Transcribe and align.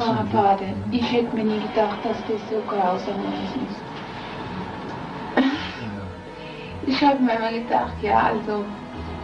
Ah, 0.00 0.24
Vater, 0.30 0.66
ich 0.92 1.12
hätte 1.12 1.34
mir 1.34 1.44
nie 1.44 1.60
gedacht, 1.60 1.98
dass 2.04 2.16
das 2.28 2.40
so 2.48 2.62
grausam 2.68 3.16
ist. 3.42 3.76
Ich 6.86 7.02
habe 7.02 7.18
mir 7.20 7.34
immer 7.34 7.50
gedacht, 7.50 7.94
ja, 8.00 8.30
also, 8.32 8.64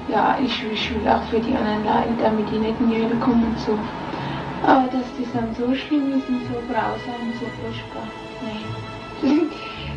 ja, 0.08 0.36
ich, 0.42 0.64
ich 0.72 0.94
will 0.94 1.08
auch 1.08 1.22
für 1.30 1.38
die 1.38 1.54
anderen 1.56 1.84
leiden, 1.84 2.18
damit 2.20 2.50
die 2.50 2.58
nicht 2.58 2.78
Hölle 2.80 3.14
kommen 3.20 3.44
und 3.44 3.58
so. 3.60 3.78
Aber 4.66 4.88
dass 4.88 5.06
das 5.16 5.32
dann 5.32 5.54
so 5.54 5.74
schlimm 5.74 6.18
ist 6.18 6.28
und 6.28 6.40
so 6.48 6.60
grausam 6.72 7.20
und 7.22 7.34
so 7.38 7.46
furchtbar, 7.60 8.08
nee. 8.42 9.46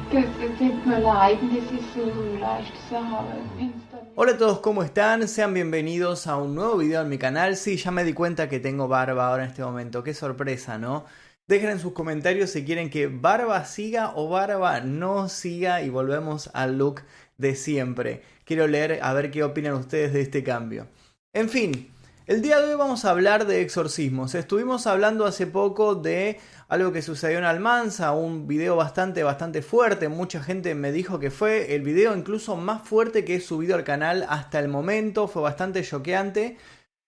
Das, 0.10 0.24
das 0.24 0.58
tut 0.58 0.86
mir 0.86 1.00
leid, 1.00 1.38
das 1.52 1.70
ist 1.80 1.94
so 1.94 2.00
leicht 2.40 2.74
zu 2.88 2.94
sagen. 2.94 3.74
Hola 4.20 4.32
a 4.32 4.38
todos, 4.40 4.62
¿cómo 4.62 4.82
están? 4.82 5.28
Sean 5.28 5.54
bienvenidos 5.54 6.26
a 6.26 6.38
un 6.38 6.56
nuevo 6.56 6.78
video 6.78 7.04
en 7.04 7.10
mi 7.10 7.20
canal. 7.20 7.56
Sí, 7.56 7.78
ya 7.78 7.92
me 7.92 8.04
di 8.04 8.14
cuenta 8.14 8.50
que 8.50 8.60
tengo 8.60 8.88
barba 8.88 9.28
ahora 9.28 9.44
en 9.44 9.52
este 9.52 9.62
momento. 9.62 10.02
Qué 10.02 10.16
sorpresa, 10.16 10.80
¿no? 10.80 11.06
Dejen 11.46 11.70
en 11.70 11.80
sus 11.80 11.94
comentarios 11.94 12.50
si 12.50 12.66
quieren 12.66 12.90
que 12.90 13.06
barba 13.06 13.64
siga 13.66 14.14
o 14.16 14.28
barba 14.28 14.82
no 14.82 15.30
siga 15.30 15.84
y 15.84 15.90
volvemos 15.92 16.50
al 16.56 16.80
look 16.80 17.04
de 17.38 17.54
siempre. 17.54 18.24
Quiero 18.44 18.66
leer 18.66 18.98
a 19.04 19.14
ver 19.14 19.30
qué 19.30 19.44
opinan 19.44 19.76
ustedes 19.76 20.14
de 20.14 20.22
este 20.22 20.44
cambio. 20.44 20.88
En 21.32 21.48
fin, 21.48 21.92
el 22.28 22.42
día 22.42 22.60
de 22.60 22.72
hoy 22.72 22.76
vamos 22.76 23.06
a 23.06 23.12
hablar 23.12 23.48
de 23.48 23.62
exorcismos. 23.62 24.36
Estuvimos 24.36 24.86
hablando 24.86 25.26
hace 25.26 25.48
poco 25.48 25.96
de 25.96 26.38
algo 26.68 26.92
que 26.92 27.02
sucedió 27.02 27.38
en 27.38 27.46
Almanza, 27.46 28.12
un 28.12 28.48
video 28.48 28.76
bastante, 28.76 29.24
bastante 29.24 29.62
fuerte. 29.62 30.10
Mucha 30.10 30.44
gente 30.44 30.76
me 30.76 30.92
dijo 30.92 31.20
que 31.20 31.32
fue 31.32 31.74
el 31.74 31.84
video 31.84 32.14
incluso 32.14 32.58
más 32.58 32.86
fuerte 32.86 33.24
que 33.24 33.36
he 33.36 33.40
subido 33.40 33.76
al 33.76 33.86
canal 33.86 34.26
hasta 34.28 34.60
el 34.60 34.68
momento. 34.68 35.30
Fue 35.30 35.42
bastante 35.42 35.82
choqueante. 35.84 36.58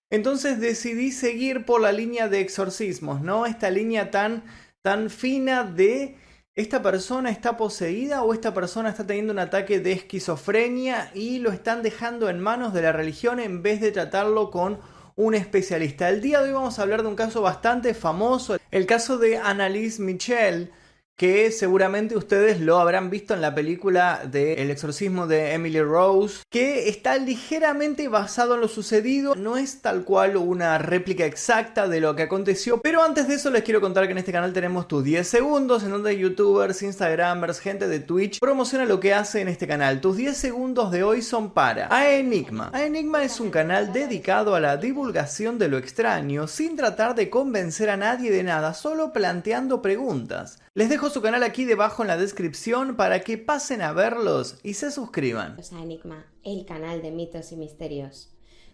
Entonces 0.09 0.62
decidí 0.62 1.12
seguir 1.12 1.66
por 1.66 1.81
la 1.81 1.92
línea 1.92 2.30
de 2.30 2.40
exorcismos, 2.40 3.20
¿no? 3.20 3.45
Esta 3.45 3.70
línea 3.70 4.12
tan, 4.12 4.45
tan 4.81 5.09
fina 5.09 5.66
de 5.66 6.16
esta 6.56 6.81
persona 6.81 7.30
está 7.30 7.58
poseída 7.58 8.23
o 8.23 8.34
esta 8.34 8.53
persona 8.53 8.88
está 8.90 9.06
teniendo 9.06 9.34
un 9.34 9.40
ataque 9.40 9.81
de 9.81 9.92
esquizofrenia 9.92 11.12
y 11.14 11.40
lo 11.40 11.52
están 11.52 11.84
dejando 11.84 12.30
en 12.30 12.40
manos 12.40 12.73
de 12.73 12.84
la 12.84 12.94
religión 12.94 13.42
en 13.42 13.62
vez 13.62 13.81
de 13.81 13.92
tratarlo 13.92 14.50
con 14.50 14.80
un 15.20 15.36
especialista. 15.36 16.08
El 16.08 16.22
día 16.22 16.39
de 16.39 16.48
hoy 16.48 16.53
vamos 16.53 16.80
a 16.80 16.81
hablar 16.81 17.02
de 17.02 17.09
un 17.09 17.16
caso 17.17 17.42
bastante 17.42 17.94
famoso, 17.94 18.58
el 18.72 18.86
caso 18.86 19.17
de 19.17 19.38
Annalise 19.38 20.02
Michel, 20.02 20.72
que 21.20 21.52
seguramente 21.52 22.16
ustedes 22.16 22.62
lo 22.62 22.80
habrán 22.80 23.09
visto 23.09 23.34
en 23.34 23.42
la 23.42 23.53
película 23.53 24.22
de 24.23 24.53
El 24.62 24.72
exorcismo 24.72 25.28
de 25.28 25.52
Emily 25.52 25.81
Rose, 25.81 26.44
que 26.50 26.88
está 26.88 27.17
ligeramente 27.17 28.08
basado 28.08 28.56
en 28.56 28.62
lo 28.62 28.70
sucedido, 28.70 29.36
no 29.36 29.58
es 29.58 29.81
tal 29.81 30.06
cual 30.06 30.38
una 30.38 30.78
réplica 30.78 31.25
exacta 31.25 31.90
de 31.90 32.00
lo 32.00 32.16
que 32.16 32.23
aconteció, 32.23 32.80
pero 32.80 33.03
antes 33.03 33.28
de 33.28 33.34
eso 33.34 33.50
les 33.50 33.64
quiero 33.64 33.81
contar 33.81 34.06
que 34.06 34.14
en 34.14 34.20
este 34.20 34.31
canal 34.31 34.53
tenemos 34.53 34.88
tus 34.88 35.03
10 35.03 35.28
segundos 35.28 35.84
en 35.84 35.90
donde 35.90 36.17
youtubers, 36.17 36.84
instagramers, 36.84 37.59
gente 37.59 37.90
de 37.90 38.00
Twitch 38.00 38.40
promociona 38.40 38.86
lo 38.86 39.02
que 39.02 39.14
hace 39.14 39.42
en 39.42 39.50
este 39.50 39.67
canal. 39.67 40.00
Tus 40.00 40.16
10 40.16 40.38
segundos 40.38 40.90
de 40.90 41.03
hoy 41.03 41.22
son 41.22 41.52
para 41.52 41.94
Aenigma. 41.94 42.70
Aenigma 42.72 43.25
es 43.25 43.42
un 43.42 43.52
canal 43.52 43.92
dedicado 43.92 44.56
a 44.56 44.62
la 44.62 44.78
divulgación 44.78 45.59
de 45.59 45.67
lo 45.67 45.80
extraño 45.80 46.47
sin 46.47 46.78
tratar 46.78 47.14
de 47.14 47.30
convencer 47.30 47.90
a 47.90 47.97
nadie 47.97 48.31
de 48.31 48.44
nada, 48.44 48.73
solo 48.73 49.12
planteando 49.12 49.81
preguntas. 49.81 50.59
Les 50.75 50.88
dejo 50.88 51.09
su 51.10 51.22
canal 51.22 51.44
aquí 51.44 51.66
debajo 51.66 52.04
en 52.04 52.08
la 52.08 52.18
descripción 52.18 52.96
para 52.96 53.22
que 53.22 53.38
pasen 53.38 53.82
a 53.82 53.94
verlos 53.94 54.60
y 54.64 54.76
se 54.76 54.92
suscriban. 54.92 55.58
A 55.60 55.82
Enigma, 55.82 56.26
el 56.44 56.66
canal 56.66 57.02
de 57.02 57.12
mitos 57.12 57.52
y 57.52 57.56
misterios. 57.56 58.30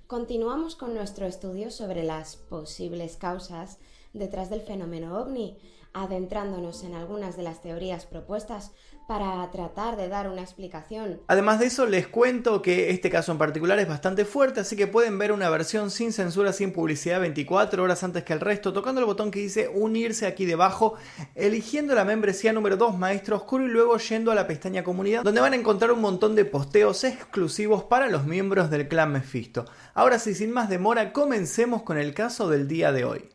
Continuamos 0.08 0.76
con 0.76 0.94
nuestro 0.94 1.26
estudio 1.26 1.72
sobre 1.72 2.04
las 2.04 2.36
posibles 2.36 3.16
causas 3.16 3.80
detrás 4.14 4.50
del 4.50 4.62
fenómeno 4.62 5.18
ovni, 5.18 5.58
adentrándonos 5.94 6.84
en 6.84 6.94
algunas 6.94 7.38
de 7.38 7.44
las 7.44 7.62
teorías 7.62 8.06
propuestas 8.06 8.72
para 9.08 9.50
tratar 9.52 9.98
de 9.98 10.08
dar 10.08 10.30
una 10.30 10.42
explicación. 10.42 11.20
Además 11.28 11.60
de 11.60 11.68
eso, 11.68 11.86
les 11.86 12.08
cuento 12.08 12.62
que 12.62 12.90
este 12.90 13.10
caso 13.10 13.32
en 13.32 13.38
particular 13.38 13.78
es 13.80 13.88
bastante 13.88 14.26
fuerte, 14.26 14.62
así 14.62 14.76
que 14.76 14.88
pueden 14.88 15.18
ver 15.18 15.32
una 15.32 15.50
versión 15.50 15.92
sin 15.92 16.12
censura, 16.12 16.54
sin 16.54 16.72
publicidad 16.72 17.20
24 17.20 17.84
horas 17.84 18.04
antes 18.04 18.24
que 18.24 18.34
el 18.34 18.40
resto, 18.40 18.74
tocando 18.74 19.00
el 19.02 19.06
botón 19.06 19.32
que 19.32 19.40
dice 19.40 19.70
unirse 19.74 20.26
aquí 20.26 20.46
debajo, 20.46 20.96
eligiendo 21.36 21.94
la 21.94 22.06
membresía 22.06 22.54
número 22.54 22.78
2 22.78 22.98
Maestro 22.98 23.38
Oscuro 23.38 23.66
y 23.66 23.70
luego 23.70 23.98
yendo 23.98 24.32
a 24.32 24.36
la 24.36 24.48
pestaña 24.48 24.84
comunidad, 24.84 25.24
donde 25.24 25.42
van 25.42 25.54
a 25.54 25.58
encontrar 25.58 25.92
un 25.92 26.02
montón 26.02 26.36
de 26.36 26.46
posteos 26.46 27.04
exclusivos 27.04 27.84
para 27.84 28.10
los 28.10 28.26
miembros 28.26 28.70
del 28.70 28.88
clan 28.88 29.12
Mephisto. 29.12 29.66
Ahora 29.94 30.20
sí, 30.20 30.34
sin 30.34 30.52
más 30.52 30.70
demora, 30.70 31.14
comencemos 31.14 31.84
con 31.84 31.98
el 31.98 32.14
caso 32.14 32.50
del 32.50 32.68
día 32.68 32.92
de 32.92 33.06
hoy. 33.06 33.30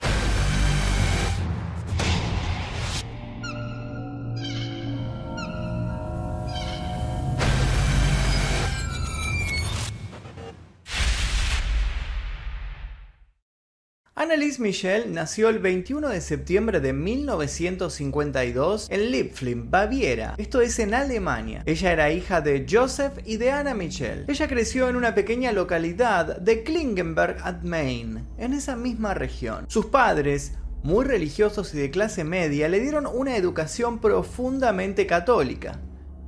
Annelies 14.21 14.61
Michel 14.61 15.15
nació 15.15 15.49
el 15.49 15.61
21 15.61 16.11
de 16.11 16.21
septiembre 16.21 16.81
de 16.81 16.93
1952 16.93 18.89
en 18.91 19.11
Liebflim, 19.11 19.71
Baviera. 19.71 20.35
Esto 20.37 20.61
es 20.61 20.79
en 20.79 20.93
Alemania. 20.93 21.63
Ella 21.65 21.91
era 21.91 22.13
hija 22.13 22.43
de 22.43 22.67
Joseph 22.71 23.15
y 23.25 23.39
de 23.39 23.51
Anna 23.51 23.73
Michel. 23.73 24.27
Ella 24.29 24.47
creció 24.47 24.91
en 24.91 24.97
una 24.97 25.15
pequeña 25.15 25.53
localidad 25.53 26.37
de 26.37 26.63
Klingenberg 26.65 27.39
ad 27.43 27.63
Main, 27.63 28.27
en 28.37 28.53
esa 28.53 28.77
misma 28.77 29.15
región. 29.15 29.65
Sus 29.69 29.87
padres, 29.87 30.53
muy 30.83 31.07
religiosos 31.07 31.73
y 31.73 31.79
de 31.79 31.91
clase 31.91 32.23
media, 32.23 32.69
le 32.69 32.81
dieron 32.81 33.07
una 33.07 33.39
educación 33.39 34.01
profundamente 34.03 35.07
católica. 35.07 35.81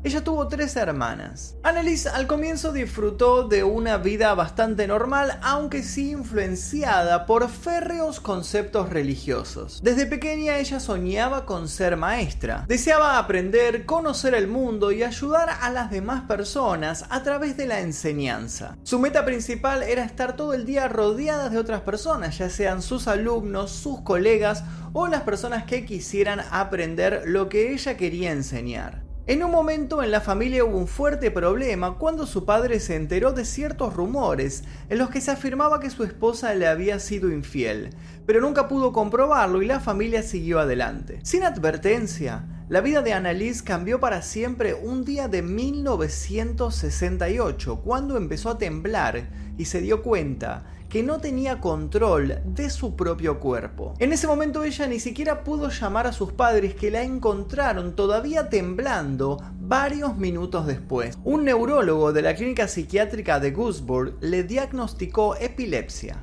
Ella 0.05 0.25
tuvo 0.25 0.49
tres 0.49 0.75
hermanas. 0.75 1.55
Annelies 1.63 2.09
al 2.09 2.27
comienzo 2.27 2.73
disfrutó 2.73 3.47
de 3.47 3.63
una 3.63 3.99
vida 3.99 4.35
bastante 4.35 4.89
normal, 4.89 5.39
aunque 5.43 5.85
sí 5.85 6.11
influenciada 6.11 7.25
por 7.25 7.49
férreos 7.49 8.19
conceptos 8.19 8.91
religiosos. 8.91 9.81
Desde 9.81 10.07
pequeña 10.07 10.59
ella 10.59 10.81
soñaba 10.81 11.47
con 11.47 11.69
ser 11.69 11.97
maestra. 11.97 12.65
Deseaba 12.67 13.17
aprender, 13.17 13.87
conocer 13.87 14.35
el 14.35 14.49
mundo 14.49 14.91
y 14.91 15.05
ayudar 15.05 15.51
a 15.61 15.71
las 15.71 15.93
demás 15.93 16.23
personas 16.23 17.05
a 17.09 17.23
través 17.23 17.57
de 17.57 17.67
la 17.67 17.79
enseñanza. 17.79 18.77
Su 18.83 18.99
meta 18.99 19.25
principal 19.25 19.85
era 19.85 20.03
estar 20.05 20.35
todo 20.35 20.53
el 20.53 20.67
día 20.67 20.89
rodeada 20.89 21.49
de 21.49 21.59
otras 21.59 21.83
personas, 21.83 22.39
ya 22.39 22.51
sean 22.51 22.83
sus 22.83 23.07
alumnos, 23.07 23.71
sus 23.71 24.01
colegas 24.01 24.65
o 24.93 25.07
las 25.07 25.23
personas 25.23 25.63
que 25.63 25.87
quisieran 25.87 26.41
aprender 26.51 27.23
lo 27.25 27.49
que 27.49 27.73
ella 27.73 27.97
quería 27.97 28.33
enseñar. 28.33 29.12
En 29.25 29.45
un 29.45 29.53
momento 29.53 30.03
en 30.03 30.11
la 30.11 30.21
familia 30.21 30.65
hubo 30.65 30.77
un 30.77 30.89
fuerte 30.89 31.31
problema 31.31 31.97
cuando 31.97 32.27
su 32.27 32.45
padre 32.45 32.81
se 32.81 32.97
enteró 32.97 33.33
de 33.33 33.45
ciertos 33.45 33.95
rumores 33.95 34.65
en 34.89 34.99
los 34.99 35.11
que 35.11 35.21
se 35.21 35.31
afirmaba 35.31 35.79
que 35.79 35.91
su 35.91 36.03
esposa 36.03 36.53
le 36.57 36.67
había 36.67 36.99
sido 36.99 37.31
infiel, 37.31 37.91
pero 38.27 38.41
nunca 38.41 38.67
pudo 38.67 38.93
comprobarlo 38.93 39.63
y 39.63 39.67
la 39.67 39.79
familia 39.79 40.25
siguió 40.25 40.59
adelante. 40.59 41.21
Sin 41.23 41.45
advertencia, 41.45 42.49
la 42.69 42.81
vida 42.81 43.01
de 43.01 43.13
Annalise 43.13 43.63
cambió 43.63 44.01
para 44.01 44.23
siempre 44.23 44.75
un 44.75 45.05
día 45.05 45.29
de 45.29 45.43
1968, 45.43 47.81
cuando 47.85 48.17
empezó 48.17 48.51
a 48.51 48.59
temblar 48.59 49.29
y 49.57 49.67
se 49.67 49.81
dio 49.81 50.03
cuenta 50.03 50.65
que 50.93 51.03
no 51.03 51.21
tenía 51.21 51.59
control 51.59 52.41
de 52.45 52.69
su 52.69 52.97
propio 52.97 53.41
cuerpo. 53.41 53.95
En 53.99 54.13
ese 54.13 54.27
momento 54.27 54.63
ella 54.63 54.87
ni 54.87 55.01
siquiera 55.01 55.43
pudo 55.43 55.71
llamar 55.71 56.07
a 56.07 56.13
sus 56.13 56.35
padres 56.35 56.75
que 56.75 56.91
la 56.91 57.03
encontraron 57.03 57.97
todavía 57.97 58.51
temblando 58.51 59.43
varios 59.59 60.19
minutos 60.19 60.67
después. 60.67 61.17
Un 61.25 61.47
neurólogo 61.47 62.13
de 62.13 62.21
la 62.21 62.35
clínica 62.35 62.69
psiquiátrica 62.69 63.41
de 63.41 63.53
Gussburg 63.53 64.19
le 64.21 64.43
diagnosticó 64.43 65.35
epilepsia. 65.37 66.19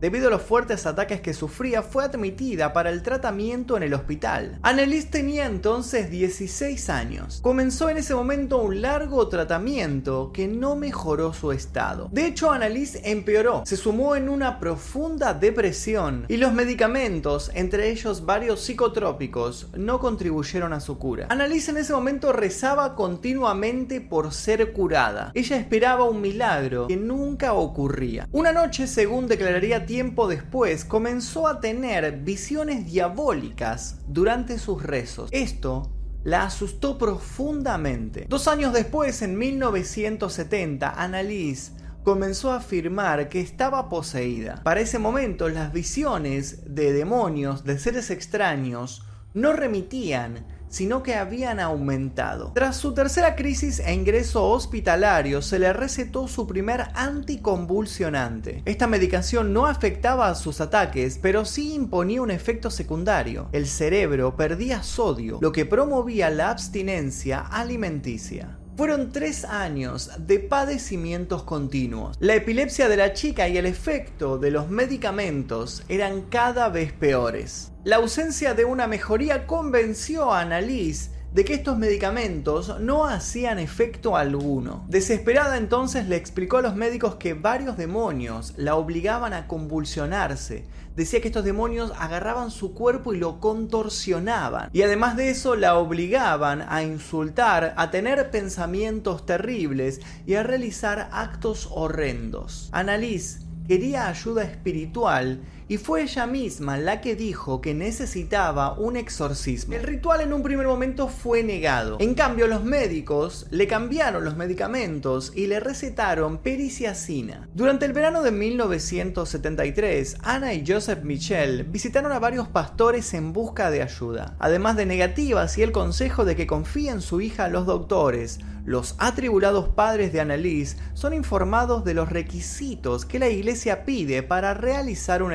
Debido 0.00 0.28
a 0.28 0.30
los 0.30 0.40
fuertes 0.40 0.86
ataques 0.86 1.20
que 1.20 1.34
sufría, 1.34 1.82
fue 1.82 2.04
admitida 2.04 2.72
para 2.72 2.88
el 2.88 3.02
tratamiento 3.02 3.76
en 3.76 3.82
el 3.82 3.92
hospital. 3.92 4.58
Annelies 4.62 5.10
tenía 5.10 5.44
entonces 5.44 6.10
16 6.10 6.88
años. 6.88 7.40
Comenzó 7.42 7.90
en 7.90 7.98
ese 7.98 8.14
momento 8.14 8.62
un 8.62 8.80
largo 8.80 9.28
tratamiento 9.28 10.30
que 10.32 10.48
no 10.48 10.74
mejoró 10.74 11.34
su 11.34 11.52
estado. 11.52 12.08
De 12.12 12.24
hecho, 12.24 12.50
Annelies 12.50 12.98
empeoró, 13.04 13.62
se 13.66 13.76
sumó 13.76 14.16
en 14.16 14.30
una 14.30 14.58
profunda 14.58 15.34
depresión 15.34 16.24
y 16.28 16.38
los 16.38 16.54
medicamentos, 16.54 17.50
entre 17.52 17.90
ellos 17.90 18.24
varios 18.24 18.62
psicotrópicos, 18.62 19.68
no 19.76 20.00
contribuyeron 20.00 20.72
a 20.72 20.80
su 20.80 20.96
cura. 20.96 21.26
Annelies 21.28 21.68
en 21.68 21.76
ese 21.76 21.92
momento 21.92 22.32
rezaba 22.32 22.94
continuamente 22.94 24.00
por 24.00 24.32
ser 24.32 24.72
curada. 24.72 25.30
Ella 25.34 25.58
esperaba 25.58 26.04
un 26.04 26.22
milagro 26.22 26.86
que 26.86 26.96
nunca 26.96 27.52
ocurría. 27.52 28.26
Una 28.32 28.52
noche, 28.52 28.86
según 28.86 29.28
declararía 29.28 29.84
tiempo 29.90 30.28
después 30.28 30.84
comenzó 30.84 31.48
a 31.48 31.60
tener 31.60 32.18
visiones 32.18 32.86
diabólicas 32.86 33.98
durante 34.06 34.56
sus 34.60 34.84
rezos. 34.84 35.28
Esto 35.32 35.90
la 36.22 36.44
asustó 36.44 36.96
profundamente. 36.96 38.24
Dos 38.28 38.46
años 38.46 38.72
después, 38.72 39.20
en 39.22 39.36
1970, 39.36 40.90
Annalise 40.90 41.72
comenzó 42.04 42.52
a 42.52 42.58
afirmar 42.58 43.28
que 43.28 43.40
estaba 43.40 43.88
poseída. 43.88 44.62
Para 44.62 44.80
ese 44.80 45.00
momento 45.00 45.48
las 45.48 45.72
visiones 45.72 46.72
de 46.72 46.92
demonios, 46.92 47.64
de 47.64 47.76
seres 47.80 48.10
extraños, 48.12 49.02
no 49.34 49.52
remitían, 49.54 50.46
sino 50.70 51.02
que 51.02 51.16
habían 51.16 51.60
aumentado. 51.60 52.52
Tras 52.54 52.76
su 52.76 52.94
tercera 52.94 53.36
crisis 53.36 53.80
e 53.80 53.92
ingreso 53.92 54.48
hospitalario, 54.48 55.42
se 55.42 55.58
le 55.58 55.74
recetó 55.74 56.28
su 56.28 56.46
primer 56.46 56.84
anticonvulsionante. 56.94 58.62
Esta 58.64 58.86
medicación 58.86 59.52
no 59.52 59.66
afectaba 59.66 60.28
a 60.28 60.34
sus 60.34 60.62
ataques, 60.62 61.18
pero 61.20 61.44
sí 61.44 61.74
imponía 61.74 62.22
un 62.22 62.30
efecto 62.30 62.70
secundario. 62.70 63.48
El 63.52 63.66
cerebro 63.66 64.36
perdía 64.36 64.82
sodio, 64.82 65.38
lo 65.42 65.52
que 65.52 65.66
promovía 65.66 66.30
la 66.30 66.50
abstinencia 66.50 67.40
alimenticia. 67.40 68.59
Fueron 68.80 69.12
tres 69.12 69.44
años 69.44 70.10
de 70.20 70.38
padecimientos 70.38 71.42
continuos. 71.42 72.16
La 72.18 72.34
epilepsia 72.34 72.88
de 72.88 72.96
la 72.96 73.12
chica 73.12 73.46
y 73.46 73.58
el 73.58 73.66
efecto 73.66 74.38
de 74.38 74.50
los 74.50 74.70
medicamentos 74.70 75.84
eran 75.90 76.22
cada 76.30 76.70
vez 76.70 76.90
peores. 76.90 77.72
La 77.84 77.96
ausencia 77.96 78.54
de 78.54 78.64
una 78.64 78.86
mejoría 78.86 79.46
convenció 79.46 80.32
a 80.32 80.40
Annalise 80.40 81.10
de 81.34 81.44
que 81.44 81.52
estos 81.52 81.76
medicamentos 81.76 82.80
no 82.80 83.04
hacían 83.04 83.58
efecto 83.58 84.16
alguno. 84.16 84.86
Desesperada 84.88 85.58
entonces 85.58 86.08
le 86.08 86.16
explicó 86.16 86.56
a 86.56 86.62
los 86.62 86.74
médicos 86.74 87.16
que 87.16 87.34
varios 87.34 87.76
demonios 87.76 88.54
la 88.56 88.76
obligaban 88.76 89.34
a 89.34 89.46
convulsionarse. 89.46 90.64
Decía 90.96 91.20
que 91.20 91.28
estos 91.28 91.44
demonios 91.44 91.92
agarraban 91.98 92.50
su 92.50 92.74
cuerpo 92.74 93.14
y 93.14 93.18
lo 93.18 93.40
contorsionaban. 93.40 94.70
Y 94.72 94.82
además 94.82 95.16
de 95.16 95.30
eso 95.30 95.56
la 95.56 95.76
obligaban 95.76 96.64
a 96.68 96.82
insultar, 96.82 97.74
a 97.76 97.90
tener 97.90 98.30
pensamientos 98.30 99.24
terribles 99.24 100.00
y 100.26 100.34
a 100.34 100.42
realizar 100.42 101.08
actos 101.12 101.68
horrendos. 101.70 102.68
Annalise 102.72 103.40
quería 103.68 104.08
ayuda 104.08 104.42
espiritual 104.42 105.40
y 105.70 105.78
fue 105.78 106.02
ella 106.02 106.26
misma 106.26 106.78
la 106.78 107.00
que 107.00 107.14
dijo 107.14 107.60
que 107.60 107.74
necesitaba 107.74 108.72
un 108.72 108.96
exorcismo. 108.96 109.72
El 109.72 109.84
ritual 109.84 110.20
en 110.20 110.32
un 110.32 110.42
primer 110.42 110.66
momento 110.66 111.06
fue 111.06 111.44
negado. 111.44 111.96
En 112.00 112.14
cambio, 112.14 112.48
los 112.48 112.64
médicos 112.64 113.46
le 113.52 113.68
cambiaron 113.68 114.24
los 114.24 114.36
medicamentos 114.36 115.30
y 115.32 115.46
le 115.46 115.60
recetaron 115.60 116.38
periciacina. 116.38 117.48
Durante 117.54 117.86
el 117.86 117.92
verano 117.92 118.24
de 118.24 118.32
1973, 118.32 120.16
Ana 120.24 120.54
y 120.54 120.64
Joseph 120.66 121.04
Michel 121.04 121.62
visitaron 121.62 122.10
a 122.10 122.18
varios 122.18 122.48
pastores 122.48 123.14
en 123.14 123.32
busca 123.32 123.70
de 123.70 123.82
ayuda. 123.82 124.34
Además 124.40 124.76
de 124.76 124.86
negativas 124.86 125.56
y 125.56 125.62
el 125.62 125.70
consejo 125.70 126.24
de 126.24 126.34
que 126.34 126.48
confíen 126.48 126.94
en 126.94 127.00
su 127.00 127.20
hija 127.20 127.44
a 127.44 127.48
los 127.48 127.66
doctores, 127.66 128.40
los 128.64 128.94
atribulados 128.98 129.68
padres 129.68 130.12
de 130.12 130.20
Annalise 130.20 130.76
son 130.94 131.14
informados 131.14 131.84
de 131.84 131.94
los 131.94 132.08
requisitos 132.08 133.06
que 133.06 133.18
la 133.18 133.28
iglesia 133.28 133.84
pide 133.84 134.22
para 134.22 134.54
realizar 134.54 135.22
un 135.22 135.32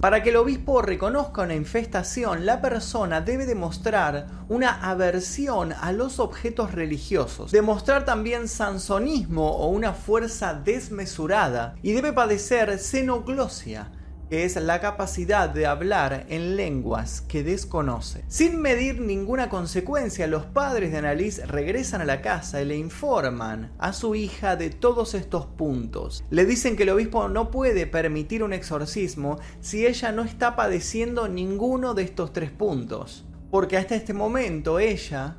Para 0.00 0.22
que 0.22 0.30
el 0.30 0.36
obispo 0.36 0.80
reconozca 0.80 1.42
una 1.42 1.54
infestación, 1.54 2.46
la 2.46 2.60
persona 2.60 3.20
debe 3.20 3.46
demostrar 3.46 4.26
una 4.48 4.90
aversión 4.90 5.72
a 5.72 5.92
los 5.92 6.18
objetos 6.18 6.72
religiosos, 6.72 7.52
demostrar 7.52 8.04
también 8.04 8.48
sansonismo 8.48 9.50
o 9.50 9.68
una 9.68 9.92
fuerza 9.92 10.54
desmesurada 10.54 11.74
y 11.82 11.92
debe 11.92 12.12
padecer 12.12 12.78
xenoglosia 12.78 13.90
que 14.30 14.44
es 14.44 14.54
la 14.54 14.80
capacidad 14.80 15.48
de 15.50 15.66
hablar 15.66 16.24
en 16.28 16.56
lenguas 16.56 17.20
que 17.20 17.42
desconoce. 17.42 18.24
Sin 18.28 18.62
medir 18.62 19.00
ninguna 19.00 19.48
consecuencia, 19.48 20.28
los 20.28 20.46
padres 20.46 20.92
de 20.92 20.98
Annalise 20.98 21.44
regresan 21.46 22.00
a 22.00 22.04
la 22.04 22.22
casa 22.22 22.62
y 22.62 22.64
le 22.64 22.76
informan 22.76 23.72
a 23.78 23.92
su 23.92 24.14
hija 24.14 24.54
de 24.54 24.70
todos 24.70 25.14
estos 25.14 25.46
puntos. 25.46 26.22
Le 26.30 26.46
dicen 26.46 26.76
que 26.76 26.84
el 26.84 26.90
obispo 26.90 27.28
no 27.28 27.50
puede 27.50 27.88
permitir 27.88 28.44
un 28.44 28.52
exorcismo 28.52 29.40
si 29.60 29.84
ella 29.84 30.12
no 30.12 30.22
está 30.22 30.54
padeciendo 30.54 31.26
ninguno 31.26 31.94
de 31.94 32.04
estos 32.04 32.32
tres 32.32 32.52
puntos. 32.52 33.26
Porque 33.50 33.76
hasta 33.76 33.96
este 33.96 34.14
momento 34.14 34.78
ella 34.78 35.38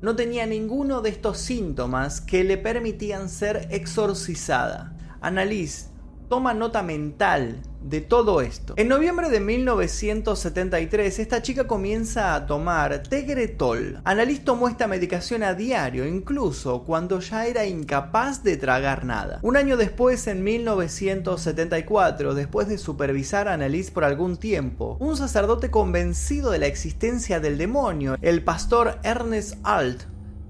no 0.00 0.14
tenía 0.14 0.46
ninguno 0.46 1.00
de 1.00 1.10
estos 1.10 1.38
síntomas 1.38 2.20
que 2.20 2.44
le 2.44 2.56
permitían 2.56 3.28
ser 3.28 3.66
exorcizada. 3.72 4.96
Annalise 5.20 5.88
toma 6.28 6.54
nota 6.54 6.84
mental 6.84 7.62
de 7.80 8.00
todo 8.00 8.40
esto. 8.40 8.74
En 8.76 8.88
noviembre 8.88 9.30
de 9.30 9.40
1973, 9.40 11.18
esta 11.18 11.42
chica 11.42 11.66
comienza 11.66 12.34
a 12.34 12.46
tomar 12.46 13.02
Tegretol. 13.02 14.00
Annalise 14.04 14.42
tomó 14.42 14.68
esta 14.68 14.86
medicación 14.86 15.42
a 15.42 15.54
diario, 15.54 16.06
incluso 16.06 16.84
cuando 16.84 17.20
ya 17.20 17.46
era 17.46 17.66
incapaz 17.66 18.42
de 18.42 18.56
tragar 18.56 19.04
nada. 19.04 19.38
Un 19.42 19.56
año 19.56 19.76
después, 19.76 20.26
en 20.26 20.42
1974, 20.42 22.34
después 22.34 22.68
de 22.68 22.78
supervisar 22.78 23.48
a 23.48 23.54
Annalise 23.54 23.92
por 23.92 24.04
algún 24.04 24.36
tiempo, 24.36 24.96
un 25.00 25.16
sacerdote 25.16 25.70
convencido 25.70 26.50
de 26.50 26.58
la 26.58 26.66
existencia 26.66 27.40
del 27.40 27.58
demonio, 27.58 28.16
el 28.22 28.42
pastor 28.42 28.98
Ernest 29.02 29.54
Alt, 29.62 30.02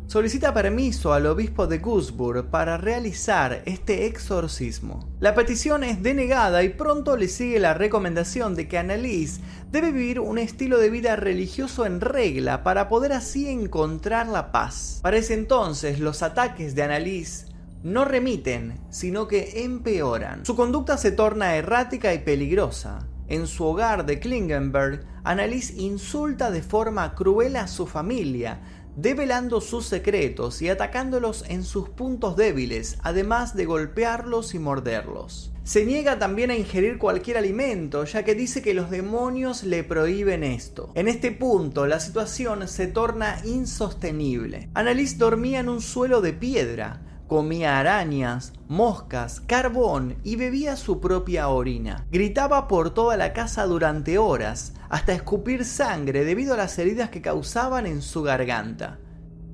solicita 0.09 0.55
permiso 0.55 1.13
al 1.13 1.27
obispo 1.27 1.67
de 1.67 1.81
Gusburg 1.81 2.47
para 2.47 2.79
realizar 2.79 3.61
este 3.67 4.07
exorcismo. 4.07 5.07
La 5.21 5.35
petición 5.35 5.85
es 5.85 6.03
denegada 6.03 6.63
y 6.63 6.71
pronto 6.71 7.15
le 7.19 7.29
sigue 7.29 7.61
la 7.61 7.75
recomendación 7.75 8.55
de 8.55 8.67
que 8.69 8.79
Annalise 8.79 9.43
debe 9.71 9.93
vivir 9.93 10.19
un 10.19 10.39
estilo 10.39 10.79
de 10.79 10.89
vida 10.89 11.15
religioso 11.15 11.85
en 11.85 12.01
regla 12.01 12.63
para 12.63 12.89
poder 12.89 13.13
así 13.13 13.51
encontrar 13.51 14.29
la 14.29 14.51
paz. 14.51 15.01
Para 15.03 15.19
ese 15.19 15.35
entonces 15.35 16.01
los 16.01 16.23
ataques 16.23 16.75
de 16.75 16.85
Annalise 16.85 17.45
no 17.83 18.07
remiten, 18.07 18.81
sino 18.89 19.29
que 19.29 19.63
empeoran. 19.63 20.47
Su 20.47 20.57
conducta 20.57 20.97
se 20.97 21.13
torna 21.13 21.57
errática 21.57 22.15
y 22.15 22.21
peligrosa. 22.21 23.07
En 23.29 23.47
su 23.47 23.63
hogar 23.63 24.07
de 24.07 24.21
Klingenberg, 24.21 25.05
Annalise 25.23 25.75
insulta 25.77 26.51
de 26.51 26.63
forma 26.63 27.15
cruel 27.15 27.57
a 27.57 27.69
su 27.69 27.87
familia, 27.87 28.63
develando 29.01 29.61
sus 29.61 29.87
secretos 29.87 30.61
y 30.61 30.69
atacándolos 30.69 31.45
en 31.49 31.63
sus 31.63 31.89
puntos 31.89 32.37
débiles, 32.37 32.99
además 33.05 33.55
de 33.55 33.65
golpearlos 33.65 34.55
y 34.55 34.59
morderlos. 34.59 35.53
Se 35.63 35.87
niega 35.87 36.19
también 36.19 36.51
a 36.51 36.57
ingerir 36.57 36.99
cualquier 36.99 37.37
alimento, 37.37 38.05
ya 38.05 38.25
que 38.25 38.35
dice 38.35 38.61
que 38.61 38.75
los 38.75 38.91
demonios 38.91 39.63
le 39.63 39.85
prohíben 39.85 40.43
esto. 40.43 40.91
En 40.97 41.07
este 41.07 41.31
punto, 41.31 41.87
la 41.87 42.01
situación 42.01 42.67
se 42.67 42.89
torna 42.89 43.41
insostenible. 43.45 44.69
Annalise 44.75 45.17
dormía 45.17 45.61
en 45.61 45.69
un 45.69 45.81
suelo 45.81 46.21
de 46.21 46.33
piedra, 46.33 47.03
comía 47.29 47.79
arañas, 47.79 48.55
moscas, 48.67 49.41
carbón 49.47 50.17
y 50.25 50.37
bebía 50.37 50.77
su 50.77 50.99
propia 50.99 51.49
orina. 51.49 52.07
Gritaba 52.11 52.67
por 52.67 52.91
toda 52.91 53.17
la 53.17 53.33
casa 53.33 53.67
durante 53.67 54.19
horas, 54.19 54.73
hasta 54.89 55.13
escupir 55.13 55.65
sangre 55.65 56.25
debido 56.25 56.55
a 56.55 56.57
las 56.57 56.79
heridas 56.79 57.11
que 57.11 57.23
causaban 57.23 57.87
en 57.87 58.03
su 58.03 58.23
garganta. 58.23 58.99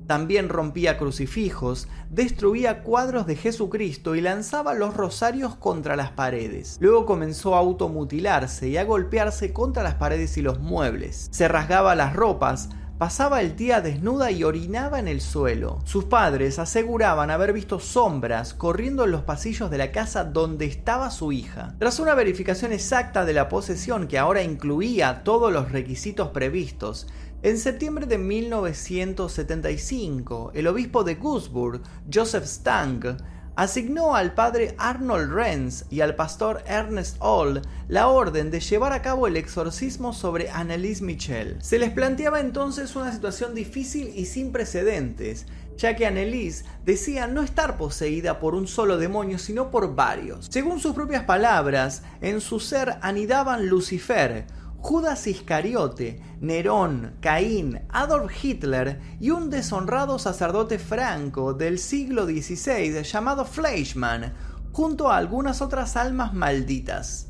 También 0.07 0.49
rompía 0.49 0.97
crucifijos, 0.97 1.87
destruía 2.11 2.83
cuadros 2.83 3.25
de 3.25 3.35
Jesucristo 3.35 4.15
y 4.15 4.21
lanzaba 4.21 4.75
los 4.75 4.95
rosarios 4.95 5.55
contra 5.55 5.95
las 5.95 6.11
paredes. 6.11 6.77
Luego 6.79 7.05
comenzó 7.05 7.55
a 7.55 7.59
automutilarse 7.59 8.69
y 8.69 8.77
a 8.77 8.85
golpearse 8.85 9.51
contra 9.51 9.81
las 9.81 9.95
paredes 9.95 10.37
y 10.37 10.41
los 10.43 10.59
muebles. 10.59 11.27
Se 11.31 11.47
rasgaba 11.47 11.95
las 11.95 12.15
ropas, 12.15 12.69
pasaba 12.97 13.41
el 13.41 13.55
día 13.55 13.81
desnuda 13.81 14.31
y 14.31 14.43
orinaba 14.43 14.99
en 14.99 15.07
el 15.07 15.21
suelo. 15.21 15.79
Sus 15.85 16.05
padres 16.05 16.59
aseguraban 16.59 17.29
haber 17.29 17.51
visto 17.51 17.79
sombras 17.79 18.53
corriendo 18.53 19.03
en 19.03 19.11
los 19.11 19.23
pasillos 19.23 19.69
de 19.69 19.77
la 19.77 19.91
casa 19.91 20.23
donde 20.23 20.65
estaba 20.65 21.11
su 21.11 21.31
hija. 21.31 21.75
Tras 21.77 21.99
una 21.99 22.15
verificación 22.15 22.71
exacta 22.71 23.25
de 23.25 23.33
la 23.33 23.49
posesión 23.49 24.07
que 24.07 24.17
ahora 24.17 24.43
incluía 24.43 25.23
todos 25.23 25.51
los 25.51 25.71
requisitos 25.71 26.29
previstos, 26.29 27.07
en 27.43 27.57
septiembre 27.59 28.07
de 28.07 28.17
1975, 28.17 30.51
el 30.55 30.67
obispo 30.67 31.03
de 31.03 31.15
Gusburg, 31.15 31.81
Joseph 32.11 32.45
Stang, 32.45 33.17
asignó 33.55 34.15
al 34.15 34.33
padre 34.33 34.75
Arnold 34.77 35.31
Renz 35.31 35.85
y 35.89 36.01
al 36.01 36.15
pastor 36.15 36.63
Ernest 36.67 37.17
Oll 37.19 37.61
la 37.87 38.07
orden 38.07 38.51
de 38.51 38.59
llevar 38.59 38.93
a 38.93 39.01
cabo 39.01 39.27
el 39.27 39.37
exorcismo 39.37 40.13
sobre 40.13 40.49
Annelise 40.49 41.03
Michel. 41.03 41.57
Se 41.61 41.79
les 41.79 41.91
planteaba 41.91 42.39
entonces 42.39 42.95
una 42.95 43.11
situación 43.11 43.55
difícil 43.55 44.11
y 44.15 44.25
sin 44.25 44.51
precedentes, 44.51 45.45
ya 45.77 45.95
que 45.95 46.05
Annelise 46.05 46.65
decía 46.85 47.27
no 47.27 47.41
estar 47.41 47.77
poseída 47.77 48.39
por 48.39 48.55
un 48.55 48.67
solo 48.67 48.97
demonio, 48.97 49.39
sino 49.39 49.71
por 49.71 49.95
varios. 49.95 50.47
Según 50.49 50.79
sus 50.79 50.93
propias 50.93 51.23
palabras, 51.23 52.03
en 52.21 52.41
su 52.41 52.59
ser 52.59 52.97
anidaban 53.01 53.67
Lucifer, 53.67 54.45
Judas 54.85 55.25
Iscariote, 55.25 56.21
Nerón, 56.41 57.15
Caín, 57.19 57.81
Adolf 57.89 58.31
Hitler 58.43 58.99
y 59.19 59.31
un 59.31 59.49
deshonrado 59.49 60.19
sacerdote 60.19 60.77
franco 60.77 61.55
del 61.55 61.79
siglo 61.79 62.27
XVI 62.27 63.01
llamado 63.01 63.45
Fleischmann, 63.45 64.35
junto 64.71 65.09
a 65.09 65.17
algunas 65.17 65.63
otras 65.63 65.97
almas 65.97 66.35
malditas. 66.35 67.29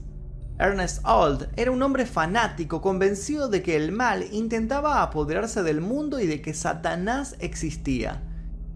Ernest 0.59 1.00
Old 1.05 1.47
era 1.55 1.71
un 1.71 1.81
hombre 1.81 2.05
fanático 2.05 2.81
convencido 2.81 3.47
de 3.47 3.63
que 3.63 3.77
el 3.77 3.93
mal 3.93 4.25
intentaba 4.33 5.01
apoderarse 5.01 5.63
del 5.63 5.79
mundo 5.79 6.19
y 6.19 6.27
de 6.27 6.41
que 6.41 6.53
Satanás 6.53 7.38
existía. 7.39 8.21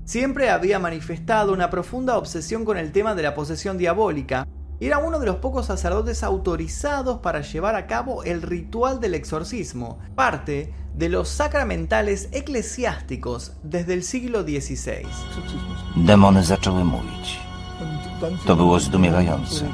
Siempre 0.06 0.52
había 0.52 0.80
manifestado 0.80 1.52
una 1.52 1.70
profunda 1.70 2.18
obsesión 2.18 2.64
con 2.64 2.78
el 2.78 2.94
tema 2.94 3.14
de 3.14 3.24
la 3.24 3.36
posesión 3.36 3.78
diabólica 3.78 4.48
era 4.80 5.00
uno 5.00 5.20
de 5.20 5.26
los 5.26 5.38
pocos 5.38 5.66
sacerdotes 5.66 6.24
autorizados 6.24 7.20
para 7.20 7.42
llevar 7.42 7.76
a 7.76 7.86
cabo 7.86 8.24
el 8.24 8.42
ritual 8.42 9.00
del 9.00 9.14
exorcismo, 9.14 10.00
parte 10.16 10.74
de 10.96 11.10
los 11.10 11.30
sacramentales 11.30 12.30
eclesiásticos 12.32 13.54
desde 13.64 13.94
el 13.94 14.04
siglo 14.04 14.44
XVI. 14.44 15.06
Demony 15.96 16.44
zaczęły 16.44 16.86
mówić. 16.86 17.40
To 18.46 18.56
było 18.56 18.80
zdumiewające. 18.80 19.66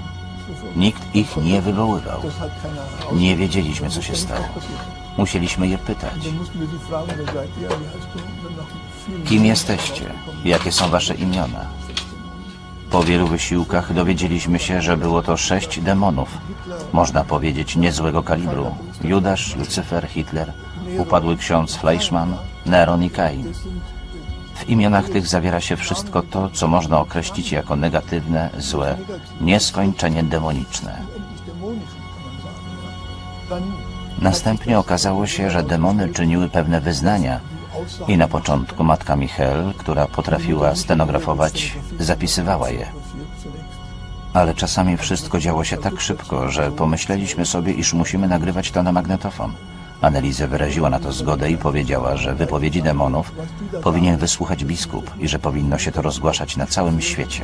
Nikt 0.75 1.15
ich 1.15 1.37
nie 1.37 1.61
wywoływał. 1.61 2.21
Nie 3.13 3.37
wiedzieliśmy, 3.37 3.89
co 3.89 4.01
się 4.01 4.15
stało. 4.15 4.45
Musieliśmy 5.17 5.67
je 5.67 5.77
pytać. 5.77 6.13
Kim 9.25 9.45
jesteście? 9.45 10.05
Jakie 10.45 10.71
są 10.71 10.89
wasze 10.89 11.15
imiona? 11.15 11.65
Po 12.95 13.03
wielu 13.03 13.27
wysiłkach 13.27 13.93
dowiedzieliśmy 13.93 14.59
się, 14.59 14.81
że 14.81 14.97
było 14.97 15.21
to 15.21 15.37
sześć 15.37 15.79
demonów. 15.79 16.37
Można 16.93 17.23
powiedzieć 17.23 17.75
niezłego 17.75 18.23
kalibru. 18.23 18.75
Judasz, 19.03 19.55
Lucyfer, 19.55 20.07
Hitler, 20.07 20.53
upadły 20.97 21.37
ksiądz 21.37 21.75
Fleischmann, 21.75 22.35
Neron 22.65 23.03
i 23.03 23.09
Kain. 23.09 23.53
W 24.55 24.69
imionach 24.69 25.09
tych 25.09 25.27
zawiera 25.27 25.61
się 25.61 25.75
wszystko 25.75 26.21
to, 26.21 26.49
co 26.49 26.67
można 26.67 26.99
określić 26.99 27.51
jako 27.51 27.75
negatywne, 27.75 28.49
złe, 28.57 28.97
nieskończenie 29.41 30.23
demoniczne. 30.23 31.01
Następnie 34.21 34.79
okazało 34.79 35.27
się, 35.27 35.51
że 35.51 35.63
demony 35.63 36.09
czyniły 36.09 36.49
pewne 36.49 36.81
wyznania 36.81 37.39
i 38.07 38.17
na 38.17 38.27
początku 38.27 38.83
matka 38.83 39.15
Michel, 39.15 39.73
która 39.77 40.07
potrafiła 40.07 40.75
stenografować, 40.75 41.77
zapisywała 41.99 42.69
je. 42.69 42.87
Ale 44.33 44.53
czasami 44.53 44.97
wszystko 44.97 45.39
działo 45.39 45.63
się 45.63 45.77
tak 45.77 46.01
szybko, 46.01 46.49
że 46.49 46.71
pomyśleliśmy 46.71 47.45
sobie, 47.45 47.73
iż 47.73 47.93
musimy 47.93 48.27
nagrywać 48.27 48.71
to 48.71 48.83
na 48.83 48.91
magnetofon. 48.91 49.53
Analizę 50.01 50.47
wyraziła 50.47 50.89
na 50.89 50.99
to 50.99 51.11
zgodę 51.11 51.51
i 51.51 51.57
powiedziała, 51.57 52.17
że 52.17 52.35
wypowiedzi 52.35 52.81
demonów 52.81 53.31
powinien 53.83 54.17
wysłuchać 54.17 54.65
biskup 54.65 55.11
i 55.19 55.27
że 55.27 55.39
powinno 55.39 55.77
się 55.77 55.91
to 55.91 56.01
rozgłaszać 56.01 56.57
na 56.57 56.65
całym 56.65 57.01
świecie. 57.01 57.43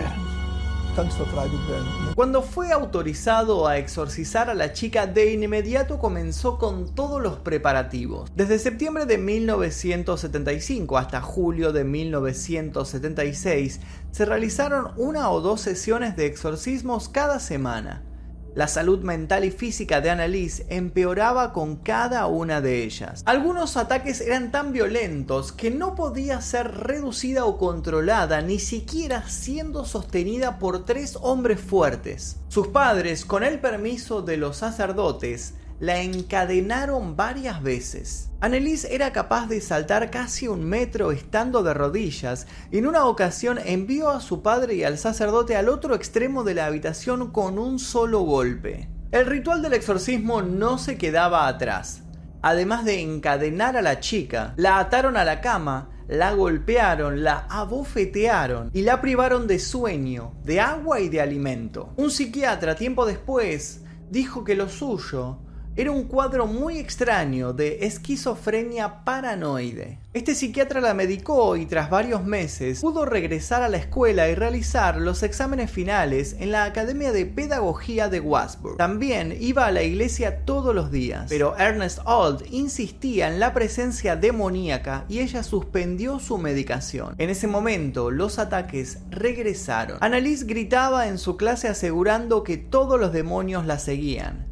Cuando 2.16 2.42
fue 2.42 2.72
autorizado 2.72 3.68
a 3.68 3.78
exorcizar 3.78 4.50
a 4.50 4.54
la 4.54 4.74
chica, 4.74 5.08
de 5.08 5.32
inmediato 5.34 6.00
comenzó 6.00 6.58
con 6.58 6.94
todos 6.94 7.22
los 7.22 7.38
preparativos. 7.40 8.30
Desde 8.36 8.60
septiembre 8.60 9.06
de 9.06 9.18
1975 9.18 10.98
hasta 10.98 11.22
julio 11.22 11.72
de 11.72 11.84
1976 11.84 13.80
se 14.12 14.26
realizaron 14.26 14.92
una 14.98 15.30
o 15.30 15.40
dos 15.42 15.62
sesiones 15.62 16.16
de 16.16 16.26
exorcismos 16.26 17.10
cada 17.10 17.40
semana. 17.40 18.04
La 18.54 18.68
salud 18.68 19.00
mental 19.00 19.46
y 19.46 19.52
física 19.52 20.02
de 20.02 20.10
Annalise 20.10 20.66
empeoraba 20.68 21.54
con 21.54 21.78
cada 21.78 22.28
una 22.28 22.60
de 22.60 22.84
ellas. 22.84 23.24
Algunos 23.26 23.78
ataques 23.78 24.20
eran 24.20 24.52
tan 24.52 24.74
violentos 24.74 25.54
que 25.54 25.72
no 25.72 25.96
podía 25.96 26.42
ser 26.42 26.70
reducida 26.70 27.46
o 27.46 27.58
controlada 27.58 28.42
ni 28.42 28.60
siquiera 28.60 29.30
siendo 29.30 29.86
sostenida 29.86 30.60
por 30.60 30.84
tres 30.84 31.18
hombres 31.22 31.62
fuertes. 31.62 32.38
Sus 32.50 32.68
padres, 32.68 33.24
con 33.24 33.46
el 33.46 33.60
permiso 33.62 34.22
de 34.22 34.36
los 34.36 34.58
sacerdotes, 34.58 35.54
la 35.82 36.00
encadenaron 36.00 37.16
varias 37.18 37.64
veces. 37.64 38.30
Annelise 38.40 38.94
era 38.94 39.12
capaz 39.12 39.48
de 39.48 39.60
saltar 39.62 40.12
casi 40.12 40.48
un 40.48 40.64
metro 40.64 41.12
estando 41.12 41.64
de 41.64 41.74
rodillas 41.74 42.46
y 42.72 42.78
en 42.78 42.86
una 42.86 43.08
ocasión 43.08 43.60
envió 43.66 44.12
a 44.12 44.22
su 44.22 44.44
padre 44.44 44.76
y 44.76 44.84
al 44.84 45.00
sacerdote 45.00 45.56
al 45.56 45.70
otro 45.70 45.96
extremo 45.96 46.44
de 46.44 46.54
la 46.54 46.68
habitación 46.68 47.32
con 47.32 47.58
un 47.58 47.80
solo 47.80 48.20
golpe. 48.20 48.90
El 49.12 49.26
ritual 49.26 49.64
del 49.64 49.74
exorcismo 49.74 50.44
no 50.44 50.78
se 50.78 51.00
quedaba 51.00 51.48
atrás. 51.48 52.04
Además 52.44 52.86
de 52.86 53.02
encadenar 53.02 53.76
a 53.76 53.82
la 53.82 54.00
chica, 54.00 54.54
la 54.58 54.78
ataron 54.78 55.18
a 55.18 55.26
la 55.26 55.42
cama, 55.42 55.90
la 56.08 56.34
golpearon, 56.34 57.24
la 57.24 57.48
abofetearon 57.50 58.70
y 58.72 58.84
la 58.84 59.02
privaron 59.02 59.48
de 59.48 59.58
sueño, 59.58 60.36
de 60.44 60.60
agua 60.60 61.00
y 61.00 61.10
de 61.10 61.22
alimento. 61.22 61.92
Un 61.98 62.12
psiquiatra 62.12 62.76
tiempo 62.76 63.08
después 63.08 63.82
dijo 64.12 64.44
que 64.44 64.54
lo 64.54 64.70
suyo 64.70 65.40
era 65.78 65.92
un 65.92 66.04
cuadro 66.04 66.48
muy 66.48 66.78
extraño 66.78 67.54
de 67.54 67.86
esquizofrenia 67.86 69.06
paranoide. 69.06 70.00
Este 70.14 70.36
psiquiatra 70.36 70.82
la 70.82 70.94
medicó 70.94 71.56
y 71.56 71.66
tras 71.66 71.90
varios 71.90 72.26
meses 72.26 72.82
pudo 72.82 73.06
regresar 73.06 73.64
a 73.64 73.70
la 73.70 73.78
escuela 73.78 74.28
y 74.28 74.36
realizar 74.36 74.98
los 74.98 75.24
exámenes 75.24 75.72
finales 75.72 76.36
en 76.40 76.52
la 76.52 76.66
Academia 76.66 77.14
de 77.14 77.26
Pedagogía 77.26 78.10
de 78.10 78.20
Wasburg. 78.20 78.76
También 78.76 79.38
iba 79.40 79.66
a 79.66 79.72
la 79.72 79.84
iglesia 79.84 80.44
todos 80.44 80.76
los 80.76 80.92
días, 80.92 81.28
pero 81.30 81.58
Ernest 81.58 82.00
Old 82.06 82.44
insistía 82.52 83.30
en 83.30 83.40
la 83.40 83.54
presencia 83.54 84.18
demoníaca 84.18 85.06
y 85.08 85.20
ella 85.20 85.44
suspendió 85.44 86.20
su 86.20 86.38
medicación. 86.38 87.16
En 87.18 87.30
ese 87.30 87.48
momento 87.48 88.12
los 88.12 88.40
ataques 88.40 89.00
regresaron. 89.10 89.98
Annalise 90.02 90.46
gritaba 90.46 91.08
en 91.08 91.18
su 91.18 91.38
clase 91.38 91.70
asegurando 91.70 92.44
que 92.44 92.58
todos 92.58 93.00
los 93.00 93.14
demonios 93.14 93.66
la 93.66 93.80
seguían. 93.80 94.51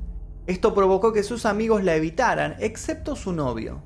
Esto 0.49 0.73
provocó 0.73 1.13
que 1.13 1.21
sus 1.21 1.45
amigos 1.45 1.83
la 1.83 1.95
evitaran, 1.95 2.55
excepto 2.57 3.15
su 3.15 3.33
novio. 3.33 3.83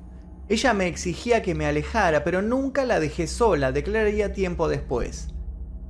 Ella 0.48 0.72
me 0.72 0.86
exigía 0.86 1.42
que 1.42 1.54
me 1.54 1.66
alejara, 1.66 2.24
pero 2.24 2.40
nunca 2.40 2.86
la 2.86 3.00
dejé 3.00 3.26
sola, 3.26 3.70
declararía 3.70 4.32
tiempo 4.32 4.66
después. 4.66 5.28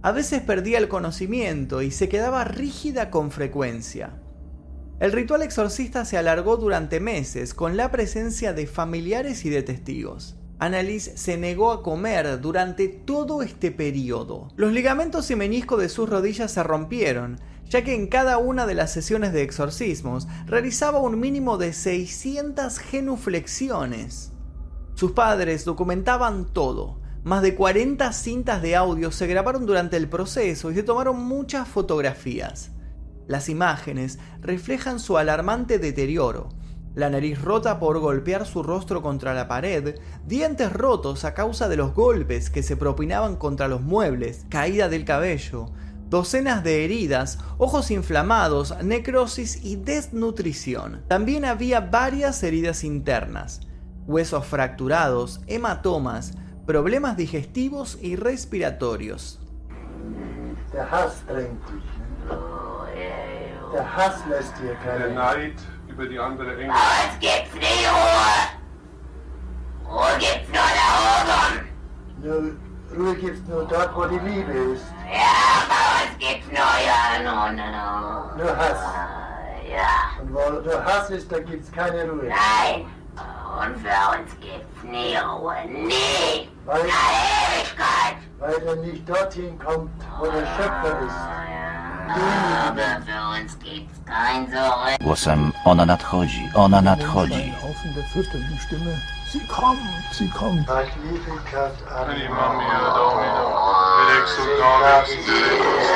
A 0.02 0.10
veces 0.10 0.42
perdía 0.42 0.78
el 0.78 0.88
conocimiento 0.88 1.80
y 1.80 1.92
se 1.92 2.08
quedaba 2.08 2.42
rígida 2.42 3.12
con 3.12 3.30
frecuencia. 3.30 4.20
El 4.98 5.12
ritual 5.12 5.42
exorcista 5.42 6.04
se 6.04 6.18
alargó 6.18 6.56
durante 6.56 6.98
meses 6.98 7.54
con 7.54 7.76
la 7.76 7.92
presencia 7.92 8.52
de 8.52 8.66
familiares 8.66 9.44
y 9.44 9.50
de 9.50 9.62
testigos. 9.62 10.34
Annalise 10.58 11.16
se 11.16 11.36
negó 11.36 11.70
a 11.70 11.84
comer 11.84 12.40
durante 12.40 12.88
todo 12.88 13.42
este 13.42 13.70
periodo. 13.70 14.48
Los 14.56 14.72
ligamentos 14.72 15.30
y 15.30 15.36
meniscos 15.36 15.80
de 15.80 15.88
sus 15.88 16.08
rodillas 16.08 16.50
se 16.50 16.64
rompieron 16.64 17.38
ya 17.68 17.82
que 17.82 17.94
en 17.94 18.06
cada 18.06 18.38
una 18.38 18.66
de 18.66 18.74
las 18.74 18.92
sesiones 18.92 19.32
de 19.32 19.42
exorcismos 19.42 20.26
realizaba 20.46 21.00
un 21.00 21.18
mínimo 21.18 21.58
de 21.58 21.72
600 21.72 22.78
genuflexiones. 22.78 24.32
Sus 24.94 25.12
padres 25.12 25.64
documentaban 25.64 26.46
todo. 26.52 27.00
Más 27.24 27.42
de 27.42 27.54
40 27.54 28.12
cintas 28.12 28.62
de 28.62 28.76
audio 28.76 29.10
se 29.10 29.26
grabaron 29.26 29.66
durante 29.66 29.96
el 29.96 30.08
proceso 30.08 30.70
y 30.70 30.74
se 30.74 30.82
tomaron 30.82 31.18
muchas 31.24 31.66
fotografías. 31.66 32.70
Las 33.26 33.48
imágenes 33.48 34.18
reflejan 34.40 35.00
su 35.00 35.16
alarmante 35.16 35.78
deterioro, 35.78 36.50
la 36.94 37.10
nariz 37.10 37.42
rota 37.42 37.80
por 37.80 37.98
golpear 37.98 38.46
su 38.46 38.62
rostro 38.62 39.02
contra 39.02 39.34
la 39.34 39.48
pared, 39.48 39.96
dientes 40.26 40.72
rotos 40.72 41.24
a 41.24 41.34
causa 41.34 41.68
de 41.68 41.76
los 41.76 41.92
golpes 41.92 42.50
que 42.50 42.62
se 42.62 42.76
propinaban 42.76 43.34
contra 43.34 43.66
los 43.66 43.80
muebles, 43.80 44.46
caída 44.48 44.88
del 44.88 45.04
cabello, 45.04 45.72
docenas 46.14 46.62
de 46.62 46.84
heridas, 46.84 47.40
ojos 47.58 47.90
inflamados, 47.90 48.72
necrosis 48.84 49.64
y 49.64 49.74
desnutrición. 49.74 51.02
También 51.08 51.44
había 51.44 51.80
varias 51.80 52.40
heridas 52.44 52.84
internas, 52.84 53.62
huesos 54.06 54.46
fracturados, 54.46 55.40
hematomas, 55.48 56.34
problemas 56.66 57.16
digestivos 57.16 57.98
y 58.00 58.14
respiratorios. 58.14 59.40
Ruhe 72.94 73.16
gibt's 73.16 73.48
nur 73.48 73.66
dort, 73.66 73.92
wo 73.96 74.06
die 74.06 74.20
Liebe 74.20 74.72
ist. 74.72 74.84
Ja, 75.10 75.63
ja, 76.60 77.22
no, 77.22 77.52
no, 77.52 77.66
no. 77.76 78.44
Nur 78.44 78.56
Hass. 78.56 78.80
Ja, 79.70 80.20
Und 80.22 80.34
wo 80.34 80.50
nur 80.60 80.84
Hass 80.84 81.10
ist, 81.10 81.30
da 81.32 81.38
gibt's 81.40 81.70
keine 81.72 82.04
Ruhe. 82.04 82.24
nein. 82.28 82.86
Und 83.56 83.76
für 83.78 84.18
uns 84.18 84.30
gibt's 84.40 84.82
nie 84.82 85.16
Ruhe. 85.16 85.54
Nie. 85.68 86.48
Weil, 86.64 86.80
Na, 86.82 87.00
Ewigkeit. 87.54 88.16
weil 88.38 88.66
er 88.66 88.76
nicht 88.76 89.08
dorthin 89.08 89.58
kommt, 89.58 89.90
wo 90.18 90.24
der 90.26 90.46
Schöpfer 90.56 91.00
ist. 91.06 91.14
Ja, 92.06 92.68
aber 92.68 93.02
für 93.06 93.40
uns 93.42 93.58
gibt's 93.60 93.98
kein 94.06 94.46
Zurück. 94.50 94.98
Głosem 95.00 95.52
ona 95.64 95.86
nadchodzi, 95.86 96.50
ona 96.54 96.80
nadchodzi. 96.82 97.54
Stimme. 98.66 99.00
Sie 99.32 99.40
kommt, 99.46 99.78
sie 100.12 100.28
kommt. 100.28 100.66
Magnificat 100.68 101.72
Anima 101.90 102.52
exultamus 104.24 105.08
Deus, 105.26 105.88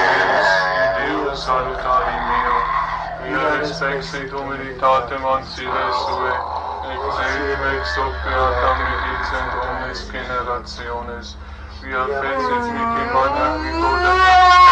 Deus 0.99 1.45
salutari 1.45 2.17
meo, 2.29 2.59
illa 3.27 3.57
respexit 3.57 4.33
humilitatem 4.33 5.25
ansile 5.25 5.87
sue, 6.05 6.35
et 6.93 7.01
eum 7.25 7.65
ex 7.73 7.97
opeatam 8.05 8.77
medicent 8.85 9.53
omnes 9.65 10.01
generationes, 10.13 11.37
via 11.81 12.05
fecit 12.21 12.65
mihi 12.77 13.05
magna 13.17 13.49
quidodam, 13.61 14.68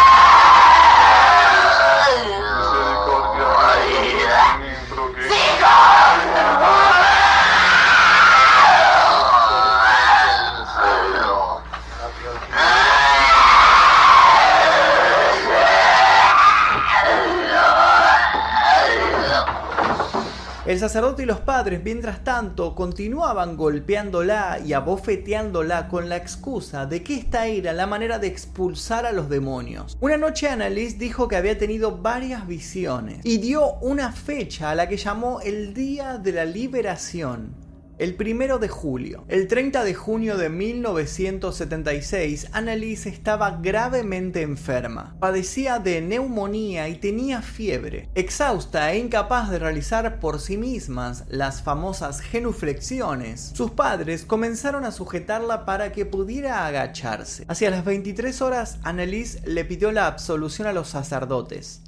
El 20.67 20.79
sacerdote 20.79 21.23
y 21.23 21.25
los 21.25 21.39
padres, 21.39 21.81
mientras 21.81 22.25
tanto, 22.25 22.75
continuaban 22.75 23.55
golpeándola 23.55 24.59
y 24.59 24.73
abofeteándola 24.73 25.87
con 25.87 26.09
la 26.09 26.17
excusa 26.17 26.85
de 26.85 27.03
que 27.03 27.15
esta 27.15 27.47
era 27.47 27.71
la 27.71 27.87
manera 27.87 28.19
de 28.19 28.27
expulsar 28.27 29.05
a 29.05 29.13
los 29.13 29.29
demonios. 29.29 29.97
Una 30.01 30.17
noche 30.17 30.49
Annalise 30.49 30.97
dijo 30.97 31.29
que 31.29 31.37
había 31.37 31.57
tenido 31.57 31.99
varias 31.99 32.45
visiones 32.45 33.21
y 33.23 33.37
dio 33.37 33.75
una 33.75 34.11
fecha 34.11 34.71
a 34.71 34.75
la 34.75 34.89
que 34.89 34.97
llamó 34.97 35.39
el 35.39 35.73
Día 35.73 36.17
de 36.17 36.33
la 36.33 36.43
Liberación. 36.43 37.66
El 37.97 38.13
primero 38.13 38.59
de 38.59 38.67
julio. 38.67 39.25
El 39.27 39.47
30 39.47 39.83
de 39.83 39.95
junio 39.95 40.37
de 40.37 40.49
1976, 40.49 42.49
Annalise 42.51 43.09
estaba 43.09 43.57
gravemente 43.59 44.43
enferma. 44.43 45.15
Padecía 45.19 45.79
de 45.79 45.99
neumonía 46.01 46.89
y 46.89 46.97
tenía 46.97 47.41
fiebre. 47.41 48.09
Exhausta 48.13 48.93
e 48.93 48.99
incapaz 48.99 49.49
de 49.49 49.57
realizar 49.57 50.19
por 50.19 50.39
sí 50.39 50.57
mismas 50.57 51.23
las 51.27 51.63
famosas 51.63 52.21
genuflexiones, 52.21 53.53
sus 53.55 53.71
padres 53.71 54.25
comenzaron 54.25 54.85
a 54.85 54.91
sujetarla 54.91 55.65
para 55.65 55.91
que 55.91 56.05
pudiera 56.05 56.67
agacharse. 56.67 57.45
Hacia 57.47 57.71
las 57.71 57.83
23 57.83 58.43
horas, 58.43 58.77
Annalise 58.83 59.41
le 59.47 59.65
pidió 59.65 59.91
la 59.91 60.05
absolución 60.05 60.67
a 60.67 60.73
los 60.73 60.89
sacerdotes. 60.89 61.81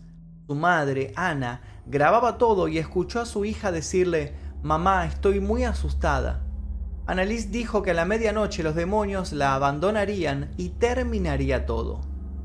Su 0.48 0.56
madre, 0.56 1.13
Ana, 1.16 1.62
grababa 1.86 2.39
todo 2.39 2.68
y 2.68 2.80
escuchó 2.80 3.20
a 3.20 3.28
su 3.28 3.46
hija 3.46 3.72
decirle 3.72 4.49
Mamá, 4.62 5.06
estoy 5.06 5.39
muy 5.39 5.63
asustada. 5.63 6.42
Annalise 7.06 7.48
dijo 7.50 7.82
que 7.82 7.92
a 7.92 7.94
la 7.94 8.04
medianoche 8.04 8.62
los 8.62 8.75
demonios 8.75 9.32
la 9.32 9.56
abandonarían 9.56 10.51
y 10.58 10.70
terminaría 10.70 11.66
todo. 11.66 12.01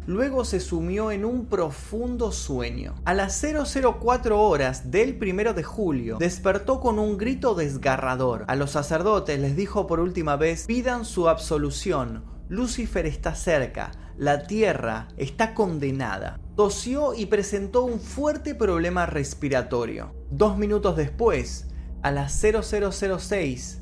Luego 0.06 0.44
se 0.44 0.60
sumió 0.60 1.10
en 1.10 1.24
un 1.24 1.46
profundo 1.46 2.30
sueño. 2.30 2.94
A 3.04 3.14
las 3.14 3.42
004 3.42 4.40
horas 4.40 4.92
del 4.92 5.16
primero 5.16 5.54
de 5.54 5.64
julio 5.64 6.18
despertó 6.18 6.78
con 6.78 6.98
un 7.00 7.18
grito 7.18 7.54
desgarrador. 7.54 8.44
A 8.46 8.54
los 8.54 8.70
sacerdotes 8.70 9.40
les 9.40 9.56
dijo 9.56 9.88
por 9.88 9.98
última 9.98 10.36
vez: 10.36 10.66
pidan 10.66 11.04
su 11.04 11.28
absolución. 11.28 12.24
Lucifer 12.48 13.06
está 13.06 13.34
cerca. 13.34 13.90
La 14.16 14.46
tierra 14.46 15.08
está 15.16 15.54
condenada. 15.54 16.38
Tosió 16.54 17.14
y 17.14 17.26
presentó 17.26 17.84
un 17.84 17.98
fuerte 17.98 18.54
problema 18.54 19.06
respiratorio. 19.06 20.14
Dos 20.30 20.56
minutos 20.56 20.96
después, 20.96 21.66
a 22.04 22.10
las 22.10 22.38
0006 22.38 23.80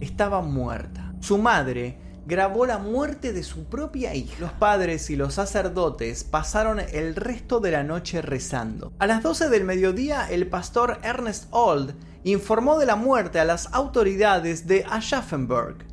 estaba 0.00 0.40
muerta. 0.40 1.12
Su 1.20 1.36
madre 1.36 1.98
grabó 2.26 2.64
la 2.64 2.78
muerte 2.78 3.34
de 3.34 3.42
su 3.42 3.64
propia 3.64 4.14
hija. 4.14 4.36
Los 4.40 4.52
padres 4.52 5.10
y 5.10 5.16
los 5.16 5.34
sacerdotes 5.34 6.24
pasaron 6.24 6.80
el 6.80 7.14
resto 7.14 7.60
de 7.60 7.72
la 7.72 7.84
noche 7.84 8.22
rezando. 8.22 8.94
A 8.98 9.06
las 9.06 9.22
12 9.22 9.50
del 9.50 9.64
mediodía, 9.64 10.26
el 10.30 10.46
pastor 10.46 11.00
Ernest 11.02 11.48
Old 11.50 11.94
informó 12.24 12.78
de 12.78 12.86
la 12.86 12.96
muerte 12.96 13.38
a 13.38 13.44
las 13.44 13.70
autoridades 13.74 14.66
de 14.66 14.86
Aschaffenburg. 14.88 15.84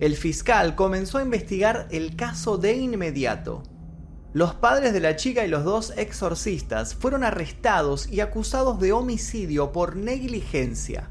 El 0.00 0.16
fiscal 0.16 0.74
comenzó 0.74 1.18
a 1.18 1.22
investigar 1.22 1.86
el 1.92 2.16
caso 2.16 2.58
de 2.58 2.74
inmediato. 2.74 3.62
Los 4.36 4.54
padres 4.54 4.92
de 4.92 5.00
la 5.00 5.16
chica 5.16 5.44
y 5.46 5.48
los 5.48 5.64
dos 5.64 5.94
exorcistas 5.96 6.94
fueron 6.94 7.24
arrestados 7.24 8.06
y 8.06 8.20
acusados 8.20 8.78
de 8.78 8.92
homicidio 8.92 9.72
por 9.72 9.96
negligencia. 9.96 11.08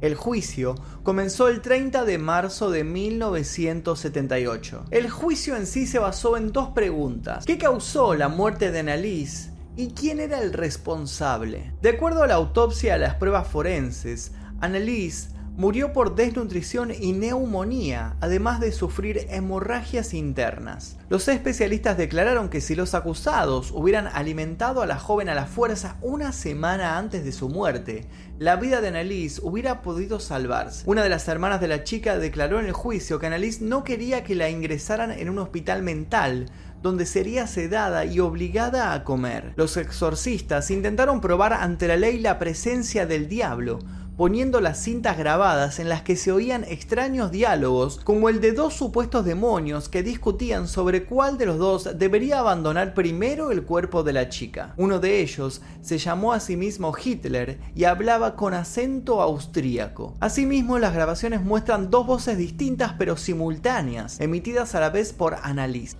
El 0.00 0.14
juicio 0.14 0.76
comenzó 1.02 1.48
el 1.48 1.60
30 1.60 2.04
de 2.04 2.18
marzo 2.18 2.70
de 2.70 2.84
1978. 2.84 4.84
El 4.92 5.10
juicio 5.10 5.56
en 5.56 5.66
sí 5.66 5.88
se 5.88 5.98
basó 5.98 6.36
en 6.36 6.52
dos 6.52 6.68
preguntas. 6.68 7.46
¿Qué 7.46 7.58
causó 7.58 8.14
la 8.14 8.28
muerte 8.28 8.70
de 8.70 8.78
Annalise? 8.78 9.50
¿Y 9.76 9.88
quién 9.88 10.20
era 10.20 10.40
el 10.40 10.52
responsable? 10.52 11.72
De 11.82 11.88
acuerdo 11.88 12.22
a 12.22 12.28
la 12.28 12.34
autopsia 12.34 12.96
y 12.96 13.00
las 13.00 13.16
pruebas 13.16 13.48
forenses, 13.48 14.30
Annalise 14.60 15.30
murió 15.58 15.92
por 15.92 16.14
desnutrición 16.14 16.92
y 16.96 17.12
neumonía, 17.12 18.14
además 18.20 18.60
de 18.60 18.70
sufrir 18.70 19.26
hemorragias 19.28 20.14
internas. 20.14 20.96
Los 21.08 21.26
especialistas 21.26 21.98
declararon 21.98 22.48
que 22.48 22.60
si 22.60 22.76
los 22.76 22.94
acusados 22.94 23.72
hubieran 23.72 24.06
alimentado 24.06 24.82
a 24.82 24.86
la 24.86 25.00
joven 25.00 25.28
a 25.28 25.34
la 25.34 25.46
fuerza 25.46 25.96
una 26.00 26.30
semana 26.30 26.96
antes 26.96 27.24
de 27.24 27.32
su 27.32 27.48
muerte, 27.48 28.06
la 28.38 28.54
vida 28.54 28.80
de 28.80 28.88
Annalise 28.88 29.40
hubiera 29.42 29.82
podido 29.82 30.20
salvarse. 30.20 30.84
Una 30.86 31.02
de 31.02 31.08
las 31.08 31.26
hermanas 31.26 31.60
de 31.60 31.66
la 31.66 31.82
chica 31.82 32.18
declaró 32.18 32.60
en 32.60 32.66
el 32.66 32.72
juicio 32.72 33.18
que 33.18 33.26
Annalise 33.26 33.64
no 33.64 33.82
quería 33.82 34.22
que 34.22 34.36
la 34.36 34.50
ingresaran 34.50 35.10
en 35.10 35.28
un 35.28 35.40
hospital 35.40 35.82
mental, 35.82 36.46
donde 36.82 37.04
sería 37.04 37.48
sedada 37.48 38.04
y 38.04 38.20
obligada 38.20 38.92
a 38.92 39.02
comer. 39.02 39.54
Los 39.56 39.76
exorcistas 39.76 40.70
intentaron 40.70 41.20
probar 41.20 41.52
ante 41.52 41.88
la 41.88 41.96
ley 41.96 42.20
la 42.20 42.38
presencia 42.38 43.06
del 43.06 43.28
diablo, 43.28 43.80
poniendo 44.18 44.60
las 44.60 44.82
cintas 44.82 45.16
grabadas 45.16 45.78
en 45.78 45.88
las 45.88 46.02
que 46.02 46.16
se 46.16 46.32
oían 46.32 46.64
extraños 46.64 47.30
diálogos 47.30 48.00
como 48.02 48.28
el 48.28 48.40
de 48.40 48.50
dos 48.50 48.74
supuestos 48.74 49.24
demonios 49.24 49.88
que 49.88 50.02
discutían 50.02 50.66
sobre 50.66 51.04
cuál 51.04 51.38
de 51.38 51.46
los 51.46 51.56
dos 51.58 51.96
debería 51.96 52.40
abandonar 52.40 52.94
primero 52.94 53.52
el 53.52 53.62
cuerpo 53.62 54.02
de 54.02 54.12
la 54.12 54.28
chica. 54.28 54.74
Uno 54.76 54.98
de 54.98 55.20
ellos 55.20 55.62
se 55.82 55.98
llamó 55.98 56.32
a 56.32 56.40
sí 56.40 56.56
mismo 56.56 56.92
Hitler 57.02 57.60
y 57.76 57.84
hablaba 57.84 58.34
con 58.34 58.54
acento 58.54 59.22
austríaco. 59.22 60.16
Asimismo, 60.18 60.80
las 60.80 60.94
grabaciones 60.94 61.40
muestran 61.40 61.88
dos 61.88 62.04
voces 62.04 62.36
distintas 62.36 62.94
pero 62.98 63.16
simultáneas, 63.16 64.18
emitidas 64.18 64.74
a 64.74 64.80
la 64.80 64.90
vez 64.90 65.12
por 65.12 65.36
Annalise. 65.44 65.96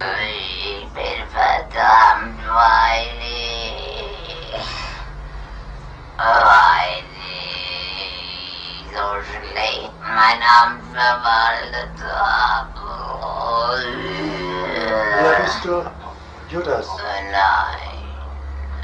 Mein 10.19 10.43
Amt 10.43 10.83
verwaltet 10.93 11.97
habe. 12.13 12.81
Wer 15.23 15.41
bist 15.41 15.65
du? 15.65 15.85
Judas. 16.49 16.87
Nein. 17.31 17.99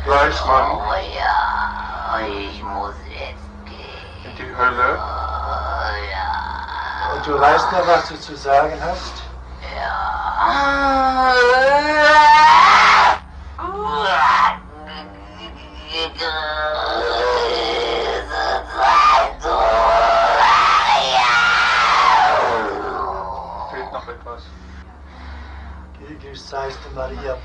Fleischmann 0.05 0.71
Oh 0.73 0.93
ja. 1.19 2.21
Ich 2.29 2.63
muss 2.63 2.95
jetzt 3.09 3.49
gehen. 3.65 4.25
in 4.25 4.37
die 4.37 4.57
Hölle. 4.57 4.99
Oh 4.99 5.95
ja. 6.13 7.15
Und 7.15 7.27
du 7.27 7.41
weißt 7.41 7.73
noch, 7.73 7.87
was 7.87 8.09
du 8.09 8.21
zu 8.21 8.37
sagen 8.37 8.79
hast? 8.81 9.25
Fehlt 15.91 16.21
Maria. 26.95 27.37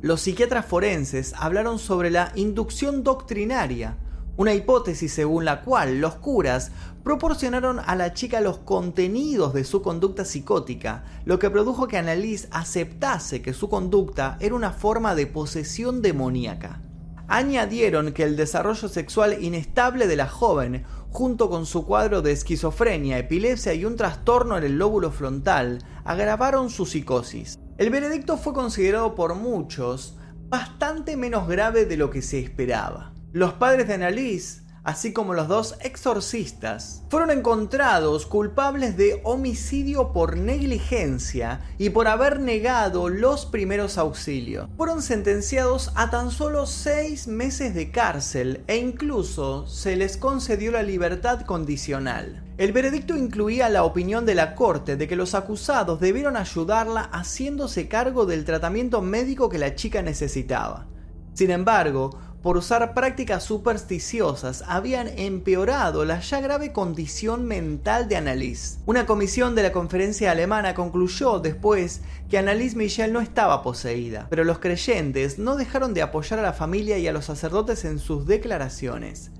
Los 0.00 0.20
psiquiatras 0.20 0.66
forenses 0.66 1.34
hablaron 1.36 1.80
sobre 1.80 2.10
la 2.10 2.30
inducción 2.36 3.02
doctrinaria, 3.02 3.96
una 4.36 4.54
hipótesis 4.54 5.12
según 5.12 5.44
la 5.44 5.62
cual 5.62 6.00
los 6.00 6.14
curas 6.14 6.70
proporcionaron 7.02 7.80
a 7.80 7.96
la 7.96 8.12
chica 8.12 8.40
los 8.40 8.58
contenidos 8.58 9.54
de 9.54 9.64
su 9.64 9.82
conducta 9.82 10.24
psicótica, 10.24 11.02
lo 11.24 11.40
que 11.40 11.50
produjo 11.50 11.88
que 11.88 11.98
Annalise 11.98 12.46
aceptase 12.52 13.42
que 13.42 13.54
su 13.54 13.68
conducta 13.68 14.36
era 14.38 14.54
una 14.54 14.70
forma 14.70 15.16
de 15.16 15.26
posesión 15.26 16.00
demoníaca. 16.00 16.80
Añadieron 17.26 18.12
que 18.12 18.22
el 18.22 18.36
desarrollo 18.36 18.88
sexual 18.88 19.42
inestable 19.42 20.06
de 20.06 20.16
la 20.16 20.28
joven, 20.28 20.84
junto 21.14 21.48
con 21.48 21.64
su 21.64 21.86
cuadro 21.86 22.22
de 22.22 22.32
esquizofrenia, 22.32 23.18
epilepsia 23.18 23.72
y 23.72 23.84
un 23.84 23.94
trastorno 23.94 24.58
en 24.58 24.64
el 24.64 24.78
lóbulo 24.78 25.12
frontal, 25.12 25.78
agravaron 26.04 26.70
su 26.70 26.86
psicosis. 26.86 27.56
El 27.78 27.90
veredicto 27.90 28.36
fue 28.36 28.52
considerado 28.52 29.14
por 29.14 29.36
muchos 29.36 30.16
bastante 30.48 31.16
menos 31.16 31.46
grave 31.46 31.84
de 31.84 31.96
lo 31.96 32.10
que 32.10 32.20
se 32.20 32.40
esperaba. 32.40 33.14
Los 33.30 33.52
padres 33.52 33.86
de 33.86 33.94
Annalise 33.94 34.62
así 34.84 35.12
como 35.12 35.34
los 35.34 35.48
dos 35.48 35.76
exorcistas, 35.80 37.02
fueron 37.08 37.30
encontrados 37.30 38.26
culpables 38.26 38.96
de 38.96 39.20
homicidio 39.24 40.12
por 40.12 40.36
negligencia 40.36 41.60
y 41.78 41.90
por 41.90 42.06
haber 42.06 42.38
negado 42.38 43.08
los 43.08 43.46
primeros 43.46 43.98
auxilios. 43.98 44.68
Fueron 44.76 45.02
sentenciados 45.02 45.90
a 45.94 46.10
tan 46.10 46.30
solo 46.30 46.66
seis 46.66 47.26
meses 47.26 47.74
de 47.74 47.90
cárcel 47.90 48.62
e 48.66 48.76
incluso 48.76 49.66
se 49.66 49.96
les 49.96 50.16
concedió 50.16 50.70
la 50.70 50.82
libertad 50.82 51.40
condicional. 51.40 52.44
El 52.56 52.72
veredicto 52.72 53.16
incluía 53.16 53.68
la 53.68 53.82
opinión 53.82 54.26
de 54.26 54.36
la 54.36 54.54
corte 54.54 54.96
de 54.96 55.08
que 55.08 55.16
los 55.16 55.34
acusados 55.34 55.98
debieron 55.98 56.36
ayudarla 56.36 57.08
haciéndose 57.12 57.88
cargo 57.88 58.26
del 58.26 58.44
tratamiento 58.44 59.02
médico 59.02 59.48
que 59.48 59.58
la 59.58 59.74
chica 59.74 60.02
necesitaba. 60.02 60.86
Sin 61.32 61.50
embargo, 61.50 62.16
por 62.44 62.58
usar 62.58 62.92
prácticas 62.92 63.42
supersticiosas 63.42 64.64
habían 64.68 65.08
empeorado 65.18 66.04
la 66.04 66.20
ya 66.20 66.42
grave 66.42 66.72
condición 66.72 67.46
mental 67.46 68.06
de 68.06 68.16
Annalise. 68.16 68.80
Una 68.84 69.06
comisión 69.06 69.54
de 69.54 69.62
la 69.62 69.72
conferencia 69.72 70.30
alemana 70.30 70.74
concluyó 70.74 71.38
después 71.38 72.02
que 72.28 72.36
Annalise 72.36 72.76
Michel 72.76 73.14
no 73.14 73.22
estaba 73.22 73.62
poseída, 73.62 74.26
pero 74.28 74.44
los 74.44 74.58
creyentes 74.58 75.38
no 75.38 75.56
dejaron 75.56 75.94
de 75.94 76.02
apoyar 76.02 76.38
a 76.38 76.42
la 76.42 76.52
familia 76.52 76.98
y 76.98 77.08
a 77.08 77.14
los 77.14 77.24
sacerdotes 77.24 77.86
en 77.86 77.98
sus 77.98 78.26
declaraciones. 78.26 79.30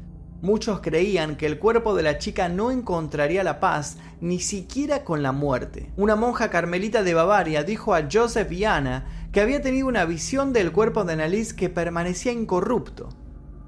Muchos 0.40 0.80
creían 0.80 1.36
que 1.36 1.46
el 1.46 1.58
cuerpo 1.58 1.94
de 1.94 2.02
la 2.02 2.16
chica 2.16 2.48
no 2.48 2.70
encontraría 2.70 3.44
la 3.44 3.60
paz 3.60 3.98
ni 4.22 4.40
siquiera 4.40 5.04
con 5.04 5.22
la 5.22 5.32
muerte. 5.32 5.90
Una 5.96 6.16
monja 6.16 6.48
carmelita 6.48 7.02
de 7.02 7.12
Bavaria 7.12 7.64
dijo 7.64 7.94
a 7.94 8.08
Joseph 8.10 8.50
y 8.52 8.64
Anna 8.64 9.23
que 9.34 9.40
había 9.40 9.60
tenido 9.60 9.88
una 9.88 10.04
visión 10.04 10.52
del 10.52 10.70
cuerpo 10.70 11.02
de 11.02 11.14
Annalise 11.14 11.56
que 11.56 11.68
permanecía 11.68 12.30
incorrupto. 12.30 13.08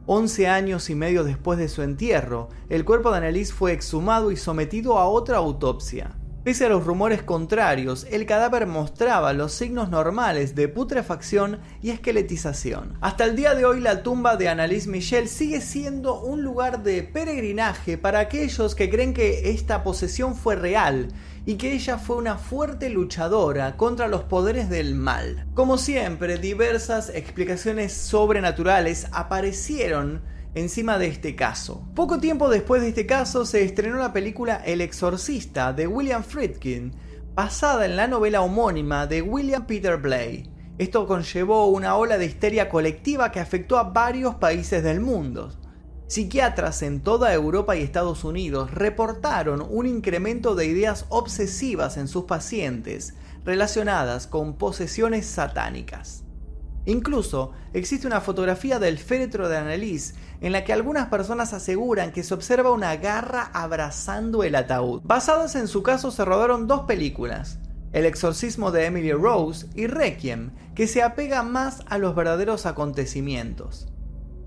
Once 0.06 0.46
años 0.46 0.90
y 0.90 0.94
medio 0.94 1.24
después 1.24 1.58
de 1.58 1.68
su 1.68 1.82
entierro, 1.82 2.50
el 2.68 2.84
cuerpo 2.84 3.10
de 3.10 3.16
Annalise 3.16 3.52
fue 3.52 3.72
exhumado 3.72 4.30
y 4.30 4.36
sometido 4.36 4.96
a 4.96 5.08
otra 5.08 5.38
autopsia. 5.38 6.14
Pese 6.46 6.66
a 6.66 6.68
los 6.68 6.84
rumores 6.84 7.24
contrarios, 7.24 8.06
el 8.08 8.24
cadáver 8.24 8.68
mostraba 8.68 9.32
los 9.32 9.50
signos 9.50 9.90
normales 9.90 10.54
de 10.54 10.68
putrefacción 10.68 11.58
y 11.82 11.90
esqueletización. 11.90 12.96
Hasta 13.00 13.24
el 13.24 13.34
día 13.34 13.56
de 13.56 13.64
hoy 13.64 13.80
la 13.80 14.04
tumba 14.04 14.36
de 14.36 14.48
Annalise 14.48 14.88
Michel 14.88 15.26
sigue 15.28 15.60
siendo 15.60 16.20
un 16.20 16.44
lugar 16.44 16.84
de 16.84 17.02
peregrinaje 17.02 17.98
para 17.98 18.20
aquellos 18.20 18.76
que 18.76 18.88
creen 18.88 19.12
que 19.12 19.50
esta 19.50 19.82
posesión 19.82 20.36
fue 20.36 20.54
real 20.54 21.08
y 21.46 21.56
que 21.56 21.72
ella 21.72 21.98
fue 21.98 22.14
una 22.14 22.38
fuerte 22.38 22.90
luchadora 22.90 23.76
contra 23.76 24.06
los 24.06 24.22
poderes 24.22 24.70
del 24.70 24.94
mal. 24.94 25.48
Como 25.54 25.78
siempre, 25.78 26.38
diversas 26.38 27.08
explicaciones 27.08 27.92
sobrenaturales 27.92 29.08
aparecieron 29.10 30.22
encima 30.56 30.98
de 30.98 31.06
este 31.06 31.36
caso. 31.36 31.86
Poco 31.94 32.18
tiempo 32.18 32.48
después 32.48 32.80
de 32.80 32.88
este 32.88 33.04
caso 33.04 33.44
se 33.44 33.62
estrenó 33.62 33.98
la 33.98 34.14
película 34.14 34.62
El 34.64 34.80
Exorcista 34.80 35.74
de 35.74 35.86
William 35.86 36.24
Friedkin, 36.24 36.94
basada 37.34 37.84
en 37.84 37.94
la 37.94 38.08
novela 38.08 38.40
homónima 38.40 39.06
de 39.06 39.20
William 39.20 39.66
Peter 39.66 39.98
Bly. 39.98 40.50
Esto 40.78 41.06
conllevó 41.06 41.66
una 41.66 41.96
ola 41.96 42.16
de 42.16 42.24
histeria 42.24 42.70
colectiva 42.70 43.30
que 43.30 43.40
afectó 43.40 43.76
a 43.76 43.82
varios 43.82 44.36
países 44.36 44.82
del 44.82 45.00
mundo. 45.00 45.52
Psiquiatras 46.06 46.80
en 46.82 47.02
toda 47.02 47.34
Europa 47.34 47.76
y 47.76 47.82
Estados 47.82 48.24
Unidos 48.24 48.70
reportaron 48.70 49.66
un 49.68 49.86
incremento 49.86 50.54
de 50.54 50.64
ideas 50.64 51.04
obsesivas 51.10 51.98
en 51.98 52.08
sus 52.08 52.24
pacientes 52.24 53.14
relacionadas 53.44 54.26
con 54.26 54.56
posesiones 54.56 55.26
satánicas. 55.26 56.25
Incluso 56.86 57.50
existe 57.72 58.06
una 58.06 58.20
fotografía 58.20 58.78
del 58.78 58.98
féretro 58.98 59.48
de 59.48 59.56
Annalise 59.56 60.14
en 60.40 60.52
la 60.52 60.64
que 60.64 60.72
algunas 60.72 61.08
personas 61.08 61.52
aseguran 61.52 62.12
que 62.12 62.22
se 62.22 62.32
observa 62.32 62.70
una 62.70 62.94
garra 62.96 63.50
abrazando 63.52 64.44
el 64.44 64.54
ataúd. 64.54 65.02
Basadas 65.04 65.56
en 65.56 65.66
su 65.66 65.82
caso 65.82 66.12
se 66.12 66.24
rodaron 66.24 66.68
dos 66.68 66.82
películas, 66.82 67.58
El 67.92 68.06
exorcismo 68.06 68.70
de 68.70 68.86
Emily 68.86 69.12
Rose 69.12 69.66
y 69.74 69.88
Requiem, 69.88 70.52
que 70.74 70.86
se 70.86 71.02
apega 71.02 71.42
más 71.42 71.82
a 71.88 71.98
los 71.98 72.14
verdaderos 72.14 72.66
acontecimientos. 72.66 73.88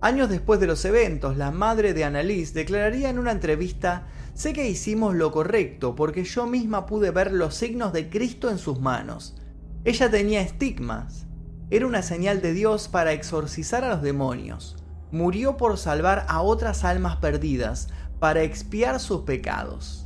Años 0.02 0.30
después 0.30 0.62
de 0.62 0.68
los 0.68 0.86
eventos, 0.86 1.36
la 1.36 1.52
madre 1.52 1.94
de 1.94 2.06
Annalise 2.06 2.54
declararía 2.54 3.10
en 3.10 3.20
una 3.20 3.32
entrevista, 3.32 4.08
sé 4.34 4.54
que 4.54 4.70
hicimos 4.70 5.14
lo 5.14 5.32
correcto 5.32 5.94
porque 5.94 6.24
yo 6.24 6.48
misma 6.48 6.86
pude 6.86 7.12
ver 7.12 7.34
los 7.34 7.56
signos 7.56 7.92
de 7.92 8.10
Cristo 8.10 8.50
en 8.50 8.60
sus 8.60 8.80
manos. 8.80 9.36
Ella 9.84 10.10
tenía 10.10 10.42
estigmas. 10.42 11.26
Era 11.72 11.86
una 11.86 12.02
señal 12.02 12.42
de 12.42 12.54
Dios 12.54 12.88
para 12.88 13.14
exorcizar 13.14 13.84
a 13.84 13.90
los 13.90 14.02
demonios. 14.02 14.76
Murió 15.12 15.56
por 15.56 15.78
salvar 15.78 16.26
a 16.28 16.42
otras 16.42 16.84
almas 16.84 17.18
perdidas, 17.18 17.90
para 18.20 18.42
expiar 18.42 19.00
sus 19.00 19.22
pecados. 19.22 20.06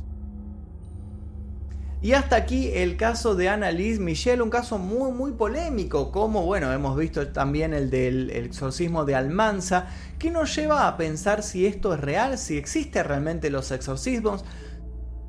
Y 2.02 2.12
hasta 2.12 2.36
aquí 2.36 2.70
el 2.74 2.98
caso 2.98 3.34
de 3.34 3.48
Annalise 3.48 3.98
Michel, 3.98 4.42
un 4.42 4.50
caso 4.50 4.76
muy 4.76 5.10
muy 5.10 5.32
polémico, 5.32 6.12
como 6.12 6.44
bueno, 6.44 6.70
hemos 6.70 6.98
visto 6.98 7.28
también 7.28 7.72
el 7.72 7.88
del 7.88 8.28
exorcismo 8.28 9.06
de 9.06 9.14
Almanza, 9.14 9.86
que 10.18 10.30
nos 10.30 10.54
lleva 10.54 10.86
a 10.86 10.98
pensar 10.98 11.42
si 11.42 11.64
esto 11.64 11.94
es 11.94 12.00
real, 12.00 12.36
si 12.36 12.58
existen 12.58 13.06
realmente 13.06 13.48
los 13.48 13.70
exorcismos, 13.70 14.44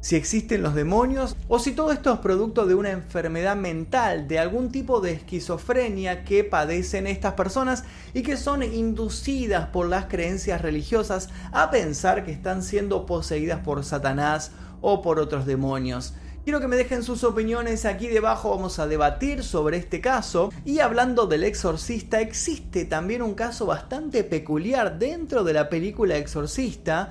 si 0.06 0.15
existen 0.15 0.62
los 0.62 0.76
demonios, 0.76 1.36
o 1.48 1.58
si 1.58 1.72
todo 1.72 1.91
esto 1.91 2.13
es 2.13 2.20
producto 2.20 2.68
de 2.68 2.76
una 2.76 2.91
enfermedad 2.91 3.56
mental, 3.56 4.28
de 4.28 4.38
algún 4.38 4.72
tipo 4.72 5.02
de 5.02 5.13
esquizofrenia 5.13 6.24
que 6.24 6.44
padecen 6.44 7.08
estas 7.08 7.34
personas 7.34 7.86
y 8.13 8.22
que 8.22 8.38
son 8.38 8.62
inducidas 8.62 9.70
por 9.70 9.88
las 9.88 10.06
creencias 10.06 10.62
religiosas 10.62 11.30
a 11.52 11.72
pensar 11.72 12.24
que 12.24 12.32
están 12.32 12.62
siendo 12.62 13.08
poseídas 13.08 13.62
por 13.62 13.84
Satanás 13.84 14.52
o 14.80 15.02
por 15.02 15.18
otros 15.18 15.48
demonios. 15.48 16.13
Quiero 16.44 16.60
que 16.60 16.68
me 16.68 16.76
dejen 16.76 17.02
sus 17.02 17.24
opiniones 17.24 17.84
aquí 17.86 18.06
debajo, 18.06 18.52
vamos 18.52 18.78
a 18.78 18.86
debatir 18.86 19.44
sobre 19.44 19.78
este 19.78 20.02
caso. 20.02 20.52
Y 20.65 20.82
hablando 20.82 21.26
del 21.26 21.44
exorcista, 21.44 22.22
existe 22.22 22.86
también 22.86 23.24
un 23.24 23.34
caso 23.34 23.65
bastante 23.65 24.24
peculiar 24.24 25.00
dentro 25.00 25.44
de 25.44 25.54
la 25.54 25.68
película 25.68 26.15
Exorcista 26.15 27.10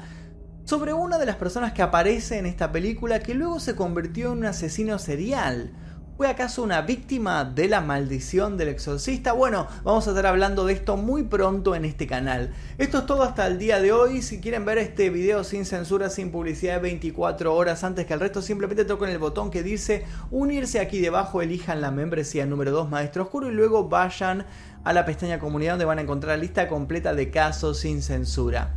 sobre 0.65 0.95
una 0.95 1.19
de 1.19 1.27
las 1.27 1.37
personas 1.37 1.73
que 1.73 1.83
aparece 1.83 2.39
en 2.39 2.47
esta 2.47 2.73
película 2.73 3.21
que 3.21 3.35
luego 3.35 3.61
se 3.61 3.77
convirtió 3.77 4.33
en 4.33 4.39
un 4.39 4.47
asesino 4.47 4.99
serial. 4.99 5.73
¿Fue 6.17 6.29
acaso 6.29 6.63
una 6.63 6.81
víctima 6.81 7.45
de 7.45 7.69
la 7.69 7.81
maldición 7.81 8.57
del 8.57 8.69
exorcista? 8.69 9.33
Bueno, 9.33 9.67
vamos 9.83 10.07
a 10.07 10.11
estar 10.11 10.27
hablando 10.27 10.65
de 10.65 10.73
esto 10.73 10.97
muy 10.97 11.25
pronto 11.25 11.75
en 11.75 11.85
este 11.85 12.07
canal. 12.07 12.55
Esto 12.79 12.99
es 12.99 13.07
todo 13.07 13.25
hasta 13.25 13.47
el 13.49 13.59
día 13.59 13.81
de 13.81 13.91
hoy. 13.91 14.23
Si 14.23 14.41
quieren 14.41 14.65
ver 14.65 14.79
este 14.79 15.11
video 15.11 15.43
sin 15.43 15.65
censura, 15.65 16.09
sin 16.09 16.31
publicidad, 16.31 16.81
24 16.81 17.53
horas 17.53 17.83
antes 17.83 18.07
que 18.07 18.15
el 18.15 18.21
resto, 18.21 18.43
simplemente 18.43 18.85
toquen 18.85 19.11
el 19.11 19.19
botón 19.19 19.51
que 19.51 19.65
dice 19.65 20.07
unirse 20.31 20.79
aquí 20.79 21.01
debajo, 21.01 21.43
elijan 21.43 21.81
la 21.81 21.91
membresía 21.91 22.47
número 22.47 22.71
2 22.71 22.89
Maestro 22.89 23.25
Oscuro 23.25 23.51
y 23.51 23.55
luego 23.55 23.89
vayan 23.89 24.47
a 24.85 24.93
la 24.93 25.05
pestaña 25.05 25.41
comunidad 25.41 25.73
donde 25.73 25.85
van 25.85 25.99
a 25.99 26.03
encontrar 26.03 26.39
la 26.39 26.43
lista 26.43 26.69
completa 26.69 27.13
de 27.13 27.31
casos 27.31 27.81
sin 27.81 28.03
censura. 28.03 28.77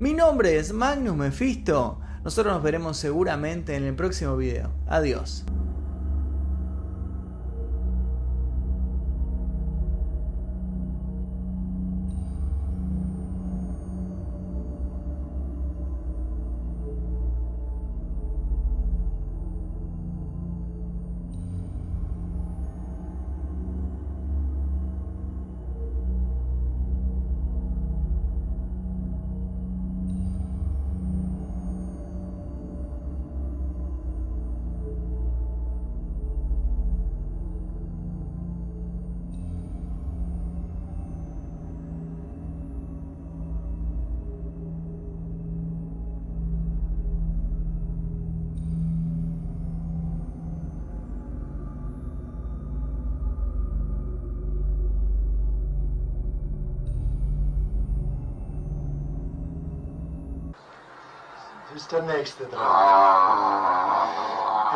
Mi 0.00 0.14
nombre 0.14 0.56
es 0.56 0.72
Magnus 0.72 1.14
Mephisto. 1.14 2.00
Nosotros 2.24 2.54
nos 2.54 2.62
veremos 2.62 2.96
seguramente 2.96 3.76
en 3.76 3.84
el 3.84 3.94
próximo 3.94 4.34
video. 4.34 4.72
Adiós. 4.86 5.44
Ist 61.90 61.96
der 61.96 62.02
Nächste 62.02 62.44
dran. 62.46 64.08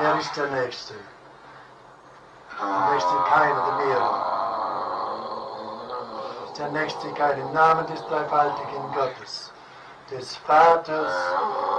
Wer 0.00 0.18
ist 0.18 0.37
der 0.37 0.48
Nächste? 0.48 0.94
Der 2.59 2.90
Nächste 2.90 3.14
keiner, 3.29 3.66
der 3.66 3.87
mehrere. 3.87 4.20
Ist 6.46 6.59
der 6.59 6.68
Nächste 6.70 7.12
kein 7.12 7.38
im 7.38 7.53
Namen 7.53 7.87
des 7.87 8.05
dreifaltigen 8.07 8.92
Gottes. 8.94 9.53
des 10.11 10.37
Vaters 10.38 11.14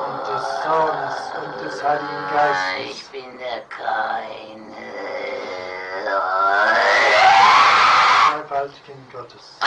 und 0.07 0.19
des 0.27 0.43
Sohnes 0.63 1.15
und 1.43 1.61
des 1.63 1.83
Heiligen 1.83 2.27
Geistes. 2.33 2.91
Ich 2.91 3.07
bin 3.11 3.37
der 3.37 3.61
keine. 3.69 4.73
Dreifaltigen 8.31 9.07
Gottes. 9.11 9.59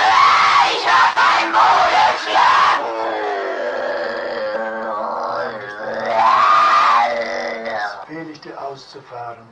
Ich 0.73 0.87
hab 0.87 1.15
mein 1.15 1.53
Bruder 1.53 3.38
Benedikt 8.19 8.59
auszufahren. 8.59 9.47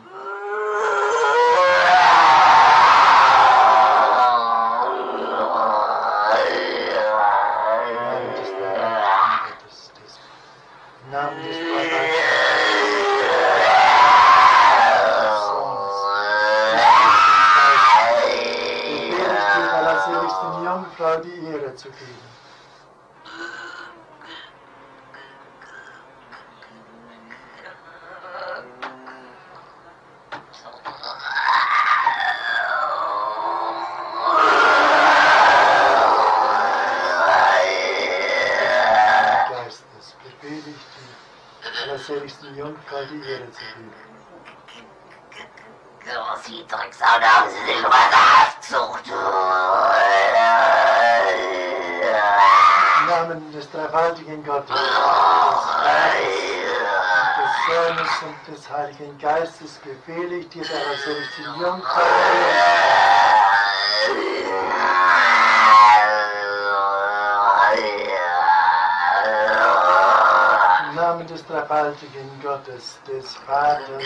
Sie 46.47 46.65
Drecksau, 46.69 47.19
da 47.21 47.27
haben 47.27 47.51
Sie 47.51 47.67
sich 47.67 47.81
über 47.81 47.91
Haftzucht. 47.91 49.09
Im 53.01 53.07
Namen 53.09 53.53
des 53.53 53.69
dreifaltigen 53.73 54.45
Gottes, 54.45 54.77
des 54.77 54.87
Vaters 54.87 56.37
und 57.27 57.35
des 57.43 57.53
Sohnes 57.67 58.13
und 58.23 58.39
des 58.55 58.71
Heiligen 58.71 59.19
Geistes 59.19 59.81
befehle 59.83 60.37
ich 60.37 60.49
dir, 60.51 60.63
der 60.63 60.77
allerseligsten 60.87 61.45
Jungfrau 61.61 62.01
die 62.01 62.39
Ehre 62.47 62.87
zu 64.07 64.15
geben. 64.15 64.73
Im 70.91 70.95
Namen 70.95 71.27
des 71.27 71.45
dreifaltigen 71.45 72.41
Gottes, 72.41 73.01
des 73.09 73.35
Vaters 73.35 74.03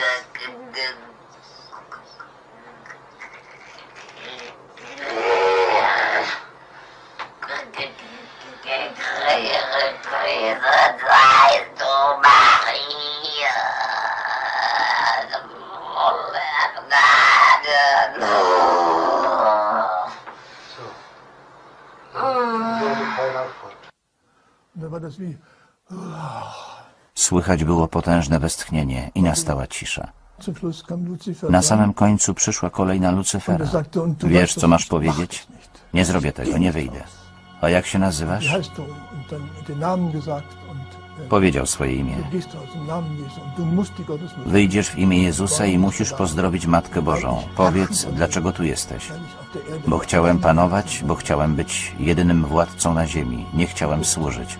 Słychać 27.14 27.64
było 27.64 27.88
potężne 27.88 28.38
westchnienie 28.38 29.10
i 29.14 29.22
nastała 29.22 29.66
cisza. 29.66 30.12
Na 31.48 31.62
samym 31.62 31.94
końcu 31.94 32.34
przyszła 32.34 32.70
kolej 32.70 33.00
na 33.00 33.10
Lucyfera. 33.10 33.66
Wiesz, 34.22 34.54
co 34.54 34.68
masz 34.68 34.86
powiedzieć? 34.86 35.46
Nie 35.94 36.04
zrobię 36.04 36.32
tego, 36.32 36.58
nie 36.58 36.72
wyjdę. 36.72 37.19
A 37.60 37.68
jak 37.68 37.86
się 37.86 37.98
nazywasz? 37.98 38.54
Powiedział 41.28 41.66
swoje 41.66 41.94
imię. 41.94 42.16
Wyjdziesz 44.46 44.90
w 44.90 44.98
imię 44.98 45.22
Jezusa 45.22 45.66
i 45.66 45.78
musisz 45.78 46.12
pozdrowić 46.12 46.66
Matkę 46.66 47.02
Bożą. 47.02 47.42
Powiedz, 47.56 48.04
dlaczego 48.04 48.52
tu 48.52 48.64
jesteś. 48.64 49.08
Bo 49.86 49.98
chciałem 49.98 50.38
panować, 50.38 51.02
bo 51.06 51.14
chciałem 51.14 51.54
być 51.54 51.94
jedynym 51.98 52.44
władcą 52.44 52.94
na 52.94 53.06
ziemi. 53.06 53.46
Nie 53.54 53.66
chciałem 53.66 54.04
służyć. 54.04 54.58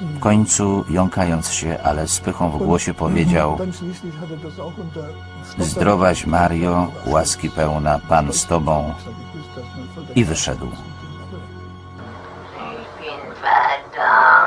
W 0.00 0.18
końcu, 0.18 0.84
jąkając 0.90 1.50
się, 1.50 1.78
ale 1.84 2.08
z 2.08 2.20
pychą 2.20 2.50
w 2.50 2.58
głosie 2.58 2.94
powiedział 2.94 3.58
Zdrowaś 5.58 6.26
Mario, 6.26 6.92
łaski 7.06 7.50
pełna, 7.50 7.98
Pan 8.08 8.32
z 8.32 8.46
Tobą 8.46 8.94
i 10.14 10.24
wyszedł. 10.24 10.68
Yeah! 14.08 14.34